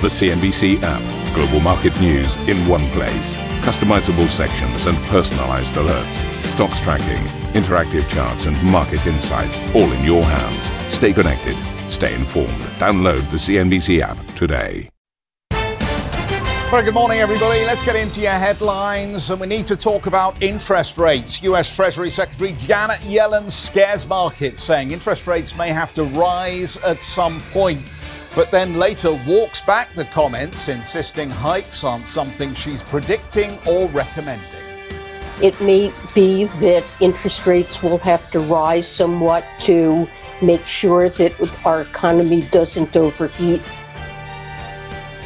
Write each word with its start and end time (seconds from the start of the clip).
The 0.00 0.06
CNBC 0.06 0.78
app. 0.84 1.34
Global 1.34 1.58
market 1.58 2.00
news 2.00 2.36
in 2.48 2.56
one 2.68 2.88
place. 2.90 3.36
Customizable 3.66 4.28
sections 4.28 4.86
and 4.86 4.96
personalized 5.08 5.74
alerts. 5.74 6.22
Stocks 6.44 6.80
tracking, 6.80 7.20
interactive 7.60 8.08
charts, 8.08 8.46
and 8.46 8.56
market 8.62 9.04
insights 9.08 9.58
all 9.74 9.90
in 9.90 10.04
your 10.04 10.22
hands. 10.22 10.70
Stay 10.94 11.12
connected. 11.12 11.56
Stay 11.90 12.14
informed. 12.14 12.60
Download 12.78 13.28
the 13.32 13.38
CNBC 13.38 13.98
app 14.00 14.16
today. 14.36 14.88
Very 16.70 16.84
good 16.84 16.94
morning, 16.94 17.18
everybody. 17.18 17.64
Let's 17.64 17.82
get 17.82 17.96
into 17.96 18.20
your 18.20 18.30
headlines. 18.30 19.32
And 19.32 19.40
we 19.40 19.48
need 19.48 19.66
to 19.66 19.74
talk 19.74 20.06
about 20.06 20.40
interest 20.40 20.96
rates. 20.96 21.42
US 21.42 21.74
Treasury 21.74 22.10
Secretary 22.10 22.52
Janet 22.52 22.98
Yellen 22.98 23.50
scares 23.50 24.06
markets, 24.06 24.62
saying 24.62 24.92
interest 24.92 25.26
rates 25.26 25.56
may 25.56 25.70
have 25.70 25.92
to 25.94 26.04
rise 26.04 26.76
at 26.84 27.02
some 27.02 27.40
point 27.50 27.80
but 28.38 28.52
then 28.52 28.74
later 28.74 29.20
walks 29.26 29.60
back 29.60 29.92
the 29.96 30.04
comments, 30.04 30.68
insisting 30.68 31.28
hikes 31.28 31.82
aren't 31.82 32.06
something 32.06 32.54
she's 32.54 32.84
predicting 32.84 33.58
or 33.66 33.88
recommending. 33.88 34.62
It 35.42 35.60
may 35.60 35.92
be 36.14 36.44
that 36.44 36.84
interest 37.00 37.48
rates 37.48 37.82
will 37.82 37.98
have 37.98 38.30
to 38.30 38.38
rise 38.38 38.86
somewhat 38.86 39.44
to 39.62 40.06
make 40.40 40.64
sure 40.64 41.08
that 41.08 41.66
our 41.66 41.80
economy 41.80 42.42
doesn't 42.42 42.94
overheat. 42.94 43.60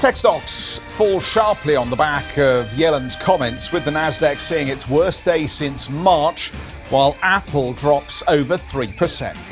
Tech 0.00 0.16
stocks 0.16 0.80
fall 0.96 1.20
sharply 1.20 1.76
on 1.76 1.90
the 1.90 1.96
back 1.96 2.38
of 2.38 2.72
Yellen's 2.78 3.14
comments, 3.16 3.72
with 3.72 3.84
the 3.84 3.90
Nasdaq 3.90 4.40
seeing 4.40 4.68
its 4.68 4.88
worst 4.88 5.26
day 5.26 5.46
since 5.46 5.90
March, 5.90 6.48
while 6.88 7.14
Apple 7.20 7.74
drops 7.74 8.22
over 8.26 8.56
3%. 8.56 9.51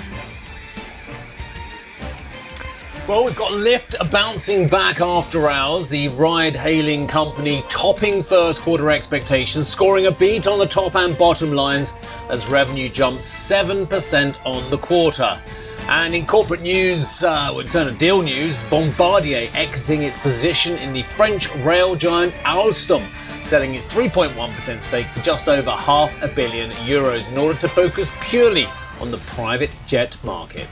Well, 3.11 3.25
we've 3.25 3.35
got 3.35 3.51
Lyft 3.51 4.09
bouncing 4.13 4.69
back 4.69 5.01
after 5.01 5.51
hours. 5.51 5.89
The 5.89 6.07
ride 6.11 6.55
hailing 6.55 7.09
company 7.09 7.65
topping 7.69 8.23
first 8.23 8.63
quarter 8.63 8.89
expectations, 8.89 9.67
scoring 9.67 10.07
a 10.07 10.13
beat 10.13 10.47
on 10.47 10.61
the 10.61 10.67
top 10.67 10.95
and 10.95 11.19
bottom 11.19 11.53
lines 11.53 11.95
as 12.29 12.49
revenue 12.49 12.89
jumped 12.89 13.23
7% 13.23 14.47
on 14.47 14.71
the 14.71 14.79
quarter. 14.79 15.43
And 15.89 16.15
in 16.15 16.25
corporate 16.25 16.61
news, 16.61 17.25
uh, 17.25 17.53
terms 17.53 17.75
of 17.75 17.99
deal 17.99 18.23
news, 18.23 18.61
Bombardier 18.71 19.51
exiting 19.55 20.05
its 20.05 20.17
position 20.21 20.79
in 20.79 20.93
the 20.93 21.03
French 21.03 21.53
rail 21.57 21.97
giant 21.97 22.33
Alstom, 22.45 23.05
selling 23.43 23.75
its 23.75 23.89
3.1% 23.89 24.81
stake 24.81 25.09
for 25.09 25.21
just 25.25 25.49
over 25.49 25.73
half 25.73 26.23
a 26.23 26.29
billion 26.29 26.71
euros 26.87 27.33
in 27.33 27.39
order 27.39 27.59
to 27.59 27.67
focus 27.67 28.13
purely 28.21 28.69
on 29.01 29.11
the 29.11 29.19
private 29.19 29.77
jet 29.89 30.17
market. 30.23 30.69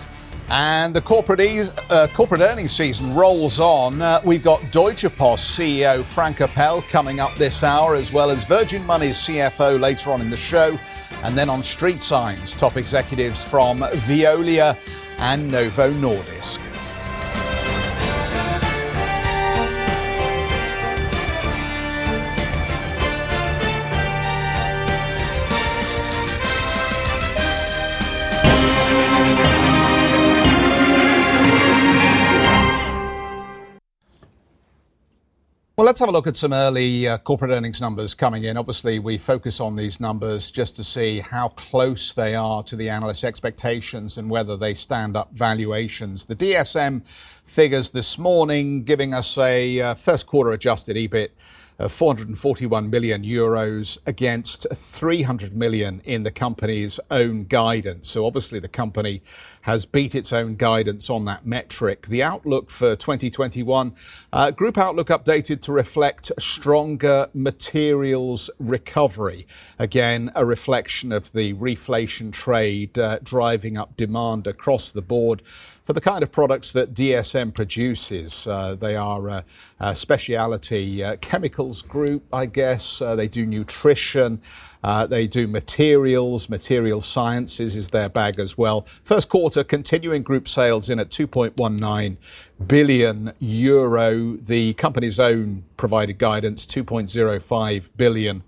And 0.51 0.95
the 0.95 1.03
corporate, 1.03 1.41
e- 1.41 1.63
uh, 1.91 2.07
corporate 2.15 2.41
earnings 2.41 2.73
season 2.73 3.15
rolls 3.15 3.61
on. 3.61 4.01
Uh, 4.01 4.21
we've 4.25 4.43
got 4.43 4.73
Deutsche 4.73 5.05
Post 5.17 5.59
CEO 5.59 6.03
Frank 6.03 6.41
Appel 6.41 6.81
coming 6.83 7.21
up 7.21 7.35
this 7.35 7.63
hour, 7.63 7.95
as 7.95 8.13
well 8.13 8.31
as 8.31 8.45
Virgin 8.45 8.85
Money's 8.87 9.17
CFO 9.17 9.79
later 9.79 10.11
on 10.11 10.23
in 10.23 10.31
the 10.31 10.37
show. 10.37 10.79
And 11.23 11.37
then 11.37 11.51
on 11.51 11.63
Street 11.63 12.01
Signs, 12.01 12.55
top 12.55 12.77
executives 12.77 13.45
from 13.45 13.81
Veolia 13.81 14.77
and 15.19 15.51
Novo 15.51 15.93
Nordisk. 15.93 16.68
Let's 35.89 36.01
have 36.01 36.09
a 36.11 36.13
look 36.13 36.27
at 36.27 36.37
some 36.37 36.53
early 36.53 37.09
uh, 37.09 37.17
corporate 37.17 37.51
earnings 37.51 37.81
numbers 37.81 38.13
coming 38.13 38.45
in. 38.45 38.59
Obviously, 38.59 38.99
we 38.99 39.17
focus 39.17 39.59
on 39.59 39.75
these 39.75 40.01
numbers 40.01 40.51
just 40.51 40.77
to 40.77 40.85
see 40.85 41.21
how 41.21 41.49
close 41.49 42.13
they 42.13 42.35
are 42.35 42.63
to 42.63 42.77
the 42.77 42.91
analyst 42.91 43.25
expectations 43.25 44.19
and 44.19 44.29
whether 44.29 44.55
they 44.55 44.75
stand 44.75 45.17
up 45.17 45.33
valuations. 45.33 46.27
The 46.27 46.37
DSM 46.37 47.09
figures 47.47 47.89
this 47.89 48.19
morning 48.19 48.85
giving 48.85 49.15
us 49.15 49.39
a 49.39 49.81
uh, 49.81 49.95
first 49.95 50.27
quarter 50.27 50.51
adjusted 50.53 50.95
EBIT 50.99 51.31
441 51.87 52.91
million 52.91 53.23
euros 53.23 53.99
against 54.05 54.67
300 54.75 55.57
million 55.57 56.01
in 56.05 56.25
the 56.25 56.31
company's 56.33 56.99
own 57.09 57.45
guidance. 57.45 58.09
So 58.09 58.25
obviously 58.25 58.59
the 58.59 58.69
company 58.69 59.23
has 59.63 59.87
beat 59.87 60.15
its 60.15 60.33
own 60.33 60.57
guidance 60.57 61.09
on 61.09 61.25
that 61.27 61.47
metric. 61.47 62.09
The 62.09 62.23
outlook 62.23 62.71
for 62.71 62.97
2021, 62.97 63.95
uh, 64.33 64.51
group 64.51 64.77
outlook 64.77 65.09
updated 65.09 65.61
to 65.63 65.73
reflect 65.73 66.33
stronger 66.39 67.29
materials 67.33 68.51
recovery. 68.59 69.47
Again, 69.79 70.33
a 70.35 70.45
reflection 70.45 71.13
of 71.13 71.33
the 71.33 71.55
reflation 71.55 72.33
trade 72.33 72.99
uh, 72.99 73.21
driving 73.23 73.77
up 73.77 73.97
demand 73.97 74.49
across 74.49 74.91
the 74.91 75.03
board 75.03 75.43
for 75.89 75.93
the 75.93 76.01
kind 76.01 76.23
of 76.23 76.31
products 76.31 76.73
that 76.73 76.93
DSM 76.93 77.55
produces. 77.55 78.47
Uh, 78.47 78.75
they 78.75 78.95
are 78.95 79.29
a, 79.29 79.45
a 79.81 79.95
group, 81.83 82.25
I 82.33 82.47
guess. 82.47 83.01
Uh, 83.01 83.17
they 83.17 83.29
do 83.29 83.47
nutrition. 83.47 84.41
Uh, 84.83 85.07
they 85.07 85.27
do 85.27 85.47
materials. 85.47 86.49
Material 86.49 87.01
sciences 87.01 87.77
is 87.77 87.91
their 87.91 88.09
bag 88.09 88.39
as 88.39 88.57
well. 88.57 88.83
First 89.03 89.29
quarter 89.29 89.65
continuing 89.65 90.23
group 90.23 90.49
sales 90.49 90.89
in 90.89 90.99
at 90.99 91.11
2.19 91.11 92.17
billion 92.67 93.33
euro. 93.39 94.37
The 94.37 94.75
company's 94.75 95.19
own 95.19 95.65
provided 95.77 96.19
guidance 96.19 96.67
2.05 96.67 97.91
billion. 97.97 98.43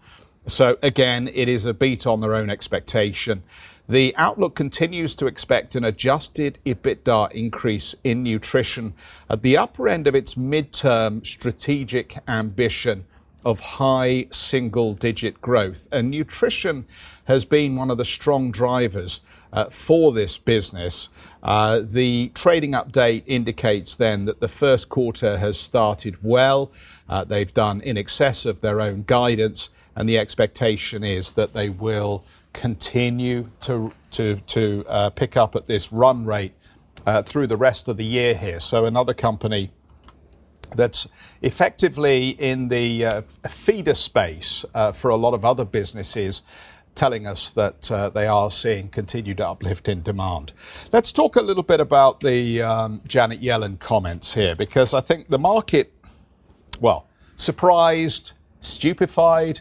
So 0.46 0.78
again, 0.82 1.28
it 1.32 1.48
is 1.48 1.66
a 1.66 1.74
beat 1.74 2.06
on 2.06 2.20
their 2.20 2.34
own 2.34 2.50
expectation. 2.50 3.42
The 3.90 4.14
outlook 4.16 4.54
continues 4.54 5.16
to 5.16 5.26
expect 5.26 5.74
an 5.74 5.82
adjusted 5.82 6.60
EBITDA 6.64 7.32
increase 7.32 7.96
in 8.04 8.22
nutrition 8.22 8.94
at 9.28 9.42
the 9.42 9.56
upper 9.56 9.88
end 9.88 10.06
of 10.06 10.14
its 10.14 10.36
midterm 10.36 11.26
strategic 11.26 12.18
ambition 12.28 13.04
of 13.44 13.58
high 13.58 14.28
single 14.30 14.94
digit 14.94 15.40
growth. 15.40 15.88
And 15.90 16.08
nutrition 16.08 16.86
has 17.24 17.44
been 17.44 17.74
one 17.74 17.90
of 17.90 17.98
the 17.98 18.04
strong 18.04 18.52
drivers 18.52 19.22
uh, 19.52 19.64
for 19.70 20.12
this 20.12 20.38
business. 20.38 21.08
Uh, 21.42 21.80
the 21.82 22.30
trading 22.32 22.74
update 22.74 23.24
indicates 23.26 23.96
then 23.96 24.24
that 24.26 24.40
the 24.40 24.46
first 24.46 24.88
quarter 24.88 25.38
has 25.38 25.58
started 25.58 26.22
well. 26.22 26.70
Uh, 27.08 27.24
they've 27.24 27.52
done 27.52 27.80
in 27.80 27.96
excess 27.96 28.46
of 28.46 28.60
their 28.60 28.80
own 28.80 29.02
guidance, 29.02 29.70
and 29.96 30.08
the 30.08 30.16
expectation 30.16 31.02
is 31.02 31.32
that 31.32 31.54
they 31.54 31.68
will 31.68 32.24
continue 32.52 33.48
to 33.60 33.92
to 34.12 34.36
to 34.46 34.84
uh, 34.88 35.10
pick 35.10 35.36
up 35.36 35.56
at 35.56 35.66
this 35.66 35.92
run 35.92 36.24
rate 36.24 36.52
uh, 37.06 37.22
through 37.22 37.46
the 37.46 37.56
rest 37.56 37.88
of 37.88 37.96
the 37.96 38.04
year 38.04 38.34
here. 38.34 38.60
So 38.60 38.84
another 38.84 39.14
company 39.14 39.70
that's 40.76 41.08
effectively 41.42 42.30
in 42.30 42.68
the 42.68 43.04
uh, 43.04 43.22
feeder 43.48 43.94
space 43.94 44.64
for 44.94 45.10
a 45.10 45.16
lot 45.16 45.34
of 45.34 45.44
other 45.44 45.64
businesses. 45.64 46.42
Telling 46.96 47.24
us 47.26 47.52
that 47.52 48.12
they 48.14 48.26
are 48.26 48.50
seeing 48.50 48.88
continued 48.88 49.40
uplift 49.40 49.88
in 49.88 50.02
demand. 50.02 50.52
Let's 50.92 51.12
talk 51.12 51.36
a 51.36 51.40
little 51.40 51.62
bit 51.62 51.80
about 51.80 52.20
the 52.20 52.62
um, 52.62 53.00
Janet 53.06 53.40
Yellen 53.40 53.78
comments 53.78 54.34
here, 54.34 54.56
because 54.56 54.92
I 54.92 55.00
think 55.00 55.28
the 55.28 55.38
market, 55.38 55.94
well, 56.80 57.06
surprised, 57.36 58.32
stupefied, 58.58 59.60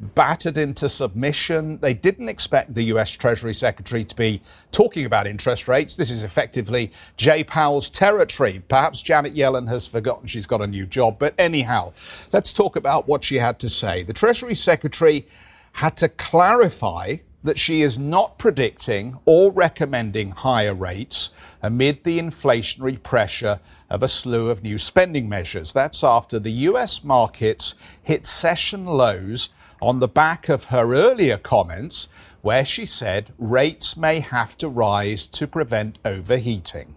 battered 0.00 0.56
into 0.56 0.88
submission. 0.88 1.78
They 1.78 1.94
didn't 1.94 2.28
expect 2.28 2.74
the 2.74 2.84
US 2.84 3.10
Treasury 3.10 3.52
Secretary 3.52 4.04
to 4.04 4.16
be 4.16 4.40
talking 4.72 5.04
about 5.04 5.26
interest 5.26 5.68
rates. 5.68 5.94
This 5.94 6.10
is 6.10 6.22
effectively 6.22 6.90
Jay 7.16 7.44
Powell's 7.44 7.90
territory. 7.90 8.62
Perhaps 8.68 9.02
Janet 9.02 9.34
Yellen 9.34 9.68
has 9.68 9.86
forgotten 9.86 10.26
she's 10.26 10.46
got 10.46 10.62
a 10.62 10.66
new 10.66 10.86
job. 10.86 11.18
But 11.18 11.34
anyhow, 11.38 11.92
let's 12.32 12.52
talk 12.52 12.76
about 12.76 13.06
what 13.06 13.24
she 13.24 13.36
had 13.36 13.58
to 13.60 13.68
say. 13.68 14.02
The 14.02 14.14
Treasury 14.14 14.54
Secretary 14.54 15.26
had 15.74 15.96
to 15.98 16.08
clarify 16.08 17.16
that 17.42 17.58
she 17.58 17.80
is 17.80 17.98
not 17.98 18.38
predicting 18.38 19.18
or 19.24 19.50
recommending 19.50 20.30
higher 20.30 20.74
rates 20.74 21.30
amid 21.62 22.02
the 22.02 22.18
inflationary 22.18 23.02
pressure 23.02 23.60
of 23.88 24.02
a 24.02 24.08
slew 24.08 24.50
of 24.50 24.62
new 24.62 24.76
spending 24.76 25.28
measures. 25.28 25.72
That's 25.72 26.04
after 26.04 26.38
the 26.38 26.50
US 26.50 27.02
markets 27.02 27.74
hit 28.02 28.26
session 28.26 28.84
lows 28.84 29.50
on 29.80 30.00
the 30.00 30.08
back 30.08 30.48
of 30.48 30.64
her 30.64 30.94
earlier 30.94 31.36
comments 31.36 32.08
where 32.42 32.64
she 32.64 32.86
said 32.86 33.32
rates 33.38 33.96
may 33.96 34.20
have 34.20 34.56
to 34.58 34.68
rise 34.68 35.26
to 35.26 35.46
prevent 35.46 35.98
overheating. 36.04 36.94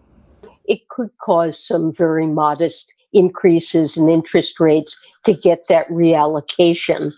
It 0.65 0.88
could 0.89 1.09
cause 1.19 1.65
some 1.65 1.94
very 1.94 2.27
modest 2.27 2.94
increases 3.12 3.97
in 3.97 4.09
interest 4.09 4.59
rates 4.59 5.06
to 5.25 5.33
get 5.33 5.59
that 5.69 5.88
reallocation. 5.89 7.13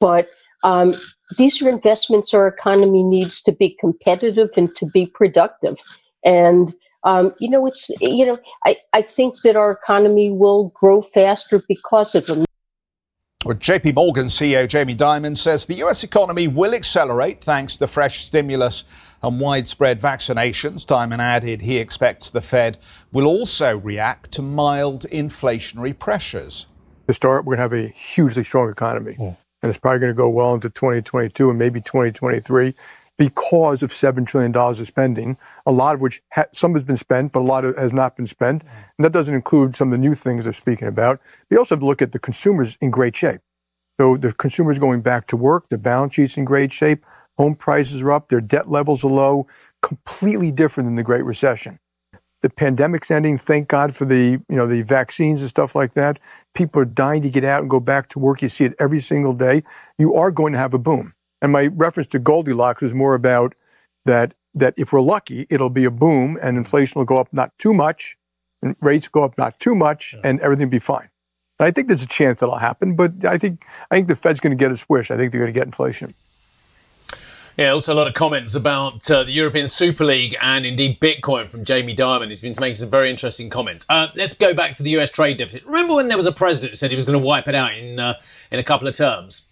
But 0.00 0.28
um, 0.64 0.94
these 1.38 1.62
are 1.62 1.68
investments 1.68 2.34
our 2.34 2.48
economy 2.48 3.02
needs 3.02 3.42
to 3.42 3.52
be 3.52 3.76
competitive 3.78 4.50
and 4.56 4.74
to 4.76 4.86
be 4.92 5.06
productive. 5.06 5.76
And 6.24 6.74
um, 7.04 7.32
you 7.38 7.48
know, 7.48 7.64
it's 7.66 7.88
you 8.00 8.26
know, 8.26 8.38
I, 8.64 8.76
I 8.92 9.00
think 9.00 9.40
that 9.42 9.54
our 9.54 9.70
economy 9.70 10.30
will 10.30 10.72
grow 10.74 11.00
faster 11.00 11.62
because 11.68 12.16
of 12.16 12.26
them. 12.26 12.44
Well, 13.44 13.56
JP 13.56 13.94
Morgan 13.94 14.26
CEO 14.26 14.66
Jamie 14.66 14.96
Dimon 14.96 15.36
says 15.36 15.66
the 15.66 15.76
US 15.84 16.02
economy 16.02 16.48
will 16.48 16.74
accelerate 16.74 17.44
thanks 17.44 17.76
to 17.76 17.86
fresh 17.86 18.24
stimulus 18.24 18.82
and 19.22 19.38
widespread 19.38 20.00
vaccinations. 20.00 20.84
Dimon 20.84 21.18
added 21.18 21.62
he 21.62 21.76
expects 21.76 22.30
the 22.30 22.40
Fed 22.40 22.78
will 23.12 23.26
also 23.26 23.78
react 23.78 24.32
to 24.32 24.42
mild 24.42 25.02
inflationary 25.12 25.96
pressures. 25.96 26.66
To 27.06 27.14
start, 27.14 27.44
we're 27.44 27.56
going 27.56 27.70
to 27.70 27.76
have 27.76 27.84
a 27.84 27.92
hugely 27.92 28.42
strong 28.42 28.68
economy. 28.68 29.14
Mm. 29.14 29.36
And 29.62 29.70
it's 29.70 29.78
probably 29.78 30.00
going 30.00 30.12
to 30.12 30.16
go 30.16 30.28
well 30.28 30.54
into 30.54 30.68
2022 30.68 31.48
and 31.48 31.58
maybe 31.58 31.80
2023 31.80 32.74
because 33.18 33.82
of 33.82 33.90
$7 33.90 34.26
trillion 34.26 34.54
of 34.54 34.86
spending, 34.86 35.38
a 35.64 35.72
lot 35.72 35.94
of 35.94 36.00
which 36.00 36.22
ha- 36.32 36.44
some 36.52 36.74
has 36.74 36.82
been 36.82 36.96
spent, 36.96 37.32
but 37.32 37.40
a 37.40 37.48
lot 37.48 37.64
of 37.64 37.76
has 37.76 37.92
not 37.92 38.16
been 38.16 38.26
spent. 38.26 38.64
Mm. 38.64 38.68
And 38.98 39.04
that 39.04 39.12
doesn't 39.12 39.34
include 39.34 39.74
some 39.74 39.92
of 39.92 39.98
the 39.98 40.06
new 40.06 40.14
things 40.14 40.44
they're 40.44 40.52
speaking 40.52 40.88
about. 40.88 41.20
We 41.50 41.56
also 41.56 41.74
have 41.74 41.80
to 41.80 41.86
look 41.86 42.02
at 42.02 42.12
the 42.12 42.18
consumers 42.18 42.76
in 42.80 42.90
great 42.90 43.16
shape. 43.16 43.40
So 43.98 44.16
the 44.16 44.32
consumers 44.32 44.78
going 44.78 45.00
back 45.00 45.26
to 45.28 45.36
work, 45.36 45.68
the 45.70 45.78
balance 45.78 46.14
sheet's 46.14 46.36
in 46.36 46.44
great 46.44 46.72
shape, 46.72 47.04
home 47.38 47.54
prices 47.54 48.02
are 48.02 48.12
up, 48.12 48.28
their 48.28 48.40
debt 48.40 48.68
levels 48.68 49.04
are 49.04 49.10
low, 49.10 49.46
completely 49.82 50.52
different 50.52 50.86
than 50.86 50.96
the 50.96 51.02
Great 51.02 51.24
Recession. 51.24 51.78
The 52.42 52.50
pandemic's 52.50 53.10
ending, 53.10 53.38
thank 53.38 53.68
God 53.68 53.96
for 53.96 54.04
the, 54.04 54.32
you 54.48 54.56
know, 54.56 54.66
the 54.66 54.82
vaccines 54.82 55.40
and 55.40 55.48
stuff 55.48 55.74
like 55.74 55.94
that. 55.94 56.18
People 56.54 56.82
are 56.82 56.86
dying 56.86 57.22
to 57.22 57.30
get 57.30 57.44
out 57.44 57.62
and 57.62 57.70
go 57.70 57.80
back 57.80 58.08
to 58.10 58.18
work. 58.18 58.42
You 58.42 58.48
see 58.48 58.66
it 58.66 58.74
every 58.78 59.00
single 59.00 59.32
day. 59.32 59.62
You 59.98 60.14
are 60.14 60.30
going 60.30 60.52
to 60.52 60.58
have 60.58 60.74
a 60.74 60.78
boom. 60.78 61.14
And 61.42 61.52
my 61.52 61.66
reference 61.66 62.08
to 62.10 62.18
Goldilocks 62.18 62.82
was 62.82 62.94
more 62.94 63.14
about 63.14 63.54
that 64.04 64.34
that 64.54 64.74
if 64.78 64.92
we're 64.92 65.02
lucky, 65.02 65.46
it'll 65.50 65.70
be 65.70 65.84
a 65.84 65.90
boom 65.90 66.38
and 66.42 66.56
inflation 66.56 66.98
will 66.98 67.04
go 67.04 67.18
up 67.18 67.28
not 67.30 67.56
too 67.58 67.74
much, 67.74 68.16
and 68.62 68.74
rates 68.80 69.06
go 69.06 69.22
up 69.22 69.36
not 69.36 69.60
too 69.60 69.74
much, 69.74 70.14
and 70.24 70.40
everything 70.40 70.68
will 70.68 70.72
be 70.72 70.78
fine. 70.78 71.10
And 71.58 71.66
I 71.66 71.70
think 71.70 71.88
there's 71.88 72.02
a 72.02 72.06
chance 72.06 72.40
that'll 72.40 72.56
happen, 72.56 72.96
but 72.96 73.24
I 73.24 73.38
think 73.38 73.64
I 73.90 73.96
think 73.96 74.08
the 74.08 74.16
Fed's 74.16 74.40
going 74.40 74.56
to 74.56 74.62
get 74.62 74.72
its 74.72 74.88
wish. 74.88 75.10
I 75.10 75.16
think 75.16 75.32
they're 75.32 75.40
going 75.40 75.52
to 75.52 75.58
get 75.58 75.66
inflation. 75.66 76.14
Yeah, 77.56 77.70
also 77.70 77.94
a 77.94 77.96
lot 77.96 78.06
of 78.06 78.12
comments 78.12 78.54
about 78.54 79.10
uh, 79.10 79.24
the 79.24 79.32
European 79.32 79.66
Super 79.66 80.04
League 80.04 80.36
and 80.42 80.66
indeed 80.66 81.00
Bitcoin 81.00 81.48
from 81.48 81.64
Jamie 81.64 81.96
Dimon. 81.96 82.28
He's 82.28 82.42
been 82.42 82.54
making 82.60 82.74
some 82.74 82.90
very 82.90 83.08
interesting 83.08 83.48
comments. 83.48 83.86
Uh, 83.88 84.08
let's 84.14 84.34
go 84.34 84.52
back 84.52 84.74
to 84.74 84.82
the 84.82 84.90
US 84.98 85.10
trade 85.10 85.38
deficit. 85.38 85.64
Remember 85.64 85.94
when 85.94 86.08
there 86.08 86.18
was 86.18 86.26
a 86.26 86.32
president 86.32 86.72
who 86.72 86.76
said 86.76 86.90
he 86.90 86.96
was 86.96 87.06
going 87.06 87.18
to 87.18 87.26
wipe 87.26 87.48
it 87.48 87.54
out 87.54 87.74
in 87.74 87.98
uh, 87.98 88.20
in 88.50 88.58
a 88.58 88.64
couple 88.64 88.86
of 88.86 88.94
terms? 88.94 89.48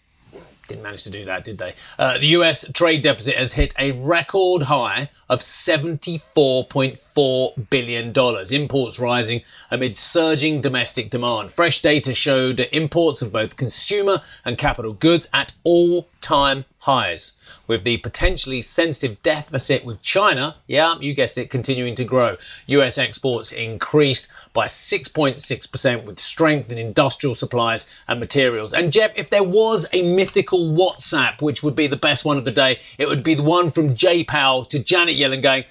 Didn't 0.69 0.83
manage 0.83 1.05
to 1.05 1.11
do 1.11 1.25
that, 1.27 1.45
did 1.45 1.59
they? 1.59 1.75
Uh, 1.99 2.17
the 2.19 2.29
US 2.29 2.73
trade 2.73 3.03
deficit 3.03 3.37
has 3.37 3.53
hit 3.55 3.75
a 3.79 3.91
record 3.93 4.63
high 4.63 5.11
of 5.29 5.41
$74.4 5.41 7.71
billion. 7.71 8.13
Imports 8.53 8.99
rising 8.99 9.43
amid 9.71 9.97
surging 9.97 10.61
domestic 10.61 11.09
demand. 11.11 11.53
Fresh 11.53 11.81
data 11.83 12.13
showed 12.15 12.61
imports 12.73 13.23
of 13.23 13.33
both 13.33 13.57
consumer 13.57 14.23
and 14.45 14.59
capital 14.59 14.93
goods 14.93 15.29
at 15.33 15.53
all 15.65 16.09
time 16.21 16.65
highs 16.85 17.33
with 17.67 17.85
the 17.85 17.97
potentially 17.99 18.61
sensitive 18.63 19.23
deficit 19.23 19.85
with 19.85 20.03
China, 20.03 20.57
yeah, 20.67 20.97
you 21.01 21.15
guessed 21.15 21.39
it, 21.39 21.51
continuing 21.51 21.95
to 21.95 22.05
grow. 22.05 22.37
US 22.67 22.99
exports 22.99 23.53
increased 23.53 24.31
by 24.53 24.67
6.6% 24.67 26.05
with 26.05 26.19
strength 26.19 26.71
in 26.71 26.79
industrial 26.79 27.35
supplies 27.35 27.89
and 28.07 28.21
materials. 28.21 28.73
And 28.73 28.93
Jeff, 28.93 29.13
if 29.17 29.31
there 29.31 29.43
was 29.43 29.89
a 29.93 30.03
mythical 30.03 30.73
WhatsApp, 30.73 31.41
which 31.41 31.63
would 31.63 31.75
be 31.75 31.87
the 31.87 31.97
best 31.97 32.25
one 32.25 32.39
of 32.39 32.45
the 32.45 32.53
day, 32.53 32.81
it 32.99 33.09
would 33.09 33.23
be 33.23 33.35
the 33.35 33.43
one 33.43 33.71
from 33.71 33.95
Jay 33.95 34.23
Powell 34.23 34.65
to 34.67 34.79
Janet 34.79 35.17
Yellen 35.17 35.43
going, 35.43 35.65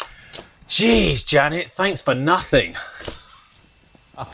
Geez, 0.68 1.24
Janet, 1.24 1.70
thanks 1.70 2.02
for 2.02 2.16
nothing. 2.16 2.76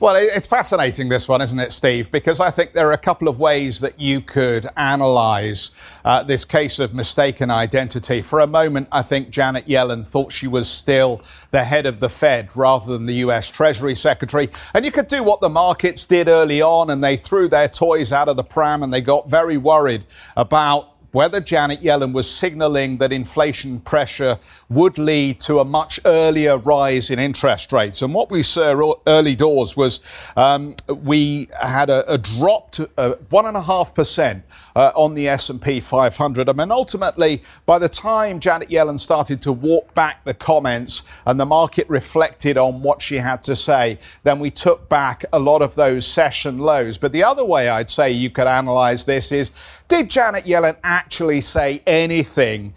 Well, 0.00 0.16
it's 0.16 0.48
fascinating, 0.48 1.08
this 1.08 1.28
one, 1.28 1.40
isn't 1.40 1.58
it, 1.58 1.72
Steve? 1.72 2.10
Because 2.10 2.40
I 2.40 2.50
think 2.50 2.72
there 2.72 2.88
are 2.88 2.92
a 2.92 2.98
couple 2.98 3.28
of 3.28 3.38
ways 3.38 3.80
that 3.80 3.98
you 3.98 4.20
could 4.20 4.66
analyze 4.76 5.70
uh, 6.04 6.24
this 6.24 6.44
case 6.44 6.78
of 6.78 6.92
mistaken 6.92 7.48
identity. 7.48 8.20
For 8.20 8.40
a 8.40 8.46
moment, 8.46 8.88
I 8.90 9.02
think 9.02 9.30
Janet 9.30 9.66
Yellen 9.66 10.06
thought 10.06 10.32
she 10.32 10.48
was 10.48 10.68
still 10.68 11.22
the 11.52 11.64
head 11.64 11.86
of 11.86 12.00
the 12.00 12.08
Fed 12.08 12.54
rather 12.56 12.92
than 12.92 13.06
the 13.06 13.14
US 13.14 13.50
Treasury 13.50 13.94
Secretary. 13.94 14.50
And 14.74 14.84
you 14.84 14.90
could 14.90 15.06
do 15.06 15.22
what 15.22 15.40
the 15.40 15.48
markets 15.48 16.04
did 16.04 16.28
early 16.28 16.60
on, 16.60 16.90
and 16.90 17.02
they 17.02 17.16
threw 17.16 17.48
their 17.48 17.68
toys 17.68 18.12
out 18.12 18.28
of 18.28 18.36
the 18.36 18.44
pram 18.44 18.82
and 18.82 18.92
they 18.92 19.00
got 19.00 19.30
very 19.30 19.56
worried 19.56 20.04
about 20.36 20.93
whether 21.14 21.40
Janet 21.40 21.80
Yellen 21.80 22.12
was 22.12 22.28
signaling 22.28 22.96
that 22.98 23.12
inflation 23.12 23.78
pressure 23.78 24.36
would 24.68 24.98
lead 24.98 25.38
to 25.38 25.60
a 25.60 25.64
much 25.64 26.00
earlier 26.04 26.58
rise 26.58 27.08
in 27.08 27.20
interest 27.20 27.72
rates. 27.72 28.02
And 28.02 28.12
what 28.12 28.32
we 28.32 28.42
saw 28.42 28.94
early 29.06 29.36
doors 29.36 29.76
was 29.76 30.00
um, 30.36 30.74
we 30.88 31.46
had 31.62 31.88
a, 31.88 32.12
a 32.12 32.18
drop 32.18 32.72
to 32.72 32.90
uh, 32.98 33.14
one 33.30 33.46
and 33.46 33.56
a 33.56 33.62
half 33.62 33.94
percent 33.94 34.44
uh, 34.74 34.90
on 34.96 35.14
the 35.14 35.28
S&P 35.28 35.78
500. 35.78 36.48
I 36.48 36.52
mean, 36.52 36.72
ultimately, 36.72 37.42
by 37.64 37.78
the 37.78 37.88
time 37.88 38.40
Janet 38.40 38.68
Yellen 38.68 38.98
started 38.98 39.40
to 39.42 39.52
walk 39.52 39.94
back 39.94 40.24
the 40.24 40.34
comments 40.34 41.04
and 41.26 41.38
the 41.38 41.46
market 41.46 41.88
reflected 41.88 42.58
on 42.58 42.82
what 42.82 43.00
she 43.00 43.16
had 43.16 43.44
to 43.44 43.54
say, 43.54 44.00
then 44.24 44.40
we 44.40 44.50
took 44.50 44.88
back 44.88 45.24
a 45.32 45.38
lot 45.38 45.62
of 45.62 45.76
those 45.76 46.08
session 46.08 46.58
lows. 46.58 46.98
But 46.98 47.12
the 47.12 47.22
other 47.22 47.44
way 47.44 47.68
I'd 47.68 47.88
say 47.88 48.10
you 48.10 48.30
could 48.30 48.48
analyze 48.48 49.04
this 49.04 49.30
is 49.30 49.52
did 49.88 50.10
Janet 50.10 50.44
Yellen 50.44 50.76
actually 50.82 51.40
say 51.40 51.82
anything 51.86 52.74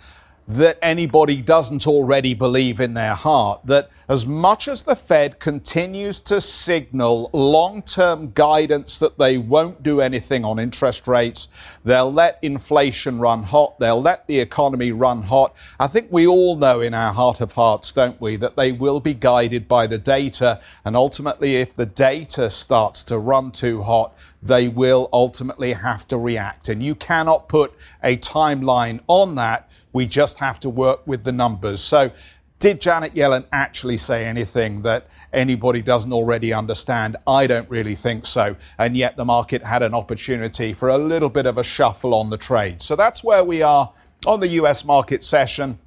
that 0.47 0.79
anybody 0.81 1.41
doesn't 1.41 1.85
already 1.85 2.33
believe 2.33 2.79
in 2.79 2.93
their 2.93 3.13
heart. 3.13 3.59
That 3.65 3.89
as 4.07 4.25
much 4.25 4.67
as 4.67 4.83
the 4.83 4.95
Fed 4.95 5.39
continues 5.39 6.21
to 6.21 6.39
signal 6.39 7.29
long 7.33 7.81
term 7.81 8.31
guidance 8.31 8.97
that 8.99 9.19
they 9.19 9.37
won't 9.37 9.83
do 9.83 9.99
anything 9.99 10.45
on 10.45 10.57
interest 10.57 11.07
rates, 11.07 11.49
they'll 11.83 12.11
let 12.11 12.39
inflation 12.41 13.19
run 13.19 13.43
hot, 13.43 13.77
they'll 13.79 14.01
let 14.01 14.25
the 14.27 14.39
economy 14.39 14.93
run 14.93 15.23
hot. 15.23 15.55
I 15.79 15.87
think 15.87 16.07
we 16.11 16.25
all 16.25 16.55
know 16.55 16.79
in 16.79 16.93
our 16.93 17.11
heart 17.11 17.41
of 17.41 17.53
hearts, 17.53 17.91
don't 17.91 18.19
we, 18.21 18.37
that 18.37 18.55
they 18.55 18.71
will 18.71 19.01
be 19.01 19.13
guided 19.13 19.67
by 19.67 19.85
the 19.85 19.97
data. 19.97 20.61
And 20.85 20.95
ultimately, 20.95 21.57
if 21.57 21.75
the 21.75 21.85
data 21.85 22.49
starts 22.49 23.03
to 23.05 23.17
run 23.17 23.51
too 23.51 23.83
hot, 23.83 24.15
they 24.41 24.67
will 24.67 25.09
ultimately 25.11 25.73
have 25.73 26.07
to 26.07 26.17
react. 26.17 26.69
And 26.69 26.81
you 26.83 26.95
cannot 26.95 27.49
put 27.49 27.73
a 28.03 28.17
timeline 28.17 29.01
on 29.07 29.35
that 29.35 29.69
we 29.97 30.05
just 30.05 30.37
have 30.37 30.59
to 30.59 30.69
work 30.69 31.05
with 31.07 31.23
the 31.23 31.31
numbers. 31.31 31.81
So, 31.81 32.11
did 32.59 32.81
Janet 32.81 33.13
Yellen 33.13 33.45
actually 33.51 33.97
say 33.97 34.25
anything 34.25 34.81
that 34.81 35.07
anybody 35.31 35.81
doesn't 35.81 36.11
already 36.11 36.53
understand? 36.53 37.15
I 37.27 37.45
don't 37.45 37.69
really 37.69 37.93
think 37.93 38.25
so. 38.25 38.55
And 38.79 38.97
yet 38.97 39.15
the 39.15 39.25
market 39.25 39.63
had 39.63 39.83
an 39.83 39.93
opportunity 39.93 40.73
for 40.73 40.89
a 40.89 40.97
little 40.97 41.29
bit 41.29 41.45
of 41.45 41.57
a 41.59 41.63
shuffle 41.63 42.15
on 42.15 42.31
the 42.31 42.37
trade. 42.37 42.81
So 42.81 42.95
that's 42.95 43.23
where 43.23 43.43
we 43.43 43.61
are 43.61 43.91
on 44.25 44.39
the 44.39 44.47
US 44.49 44.85
market 44.85 45.23
session. 45.23 45.77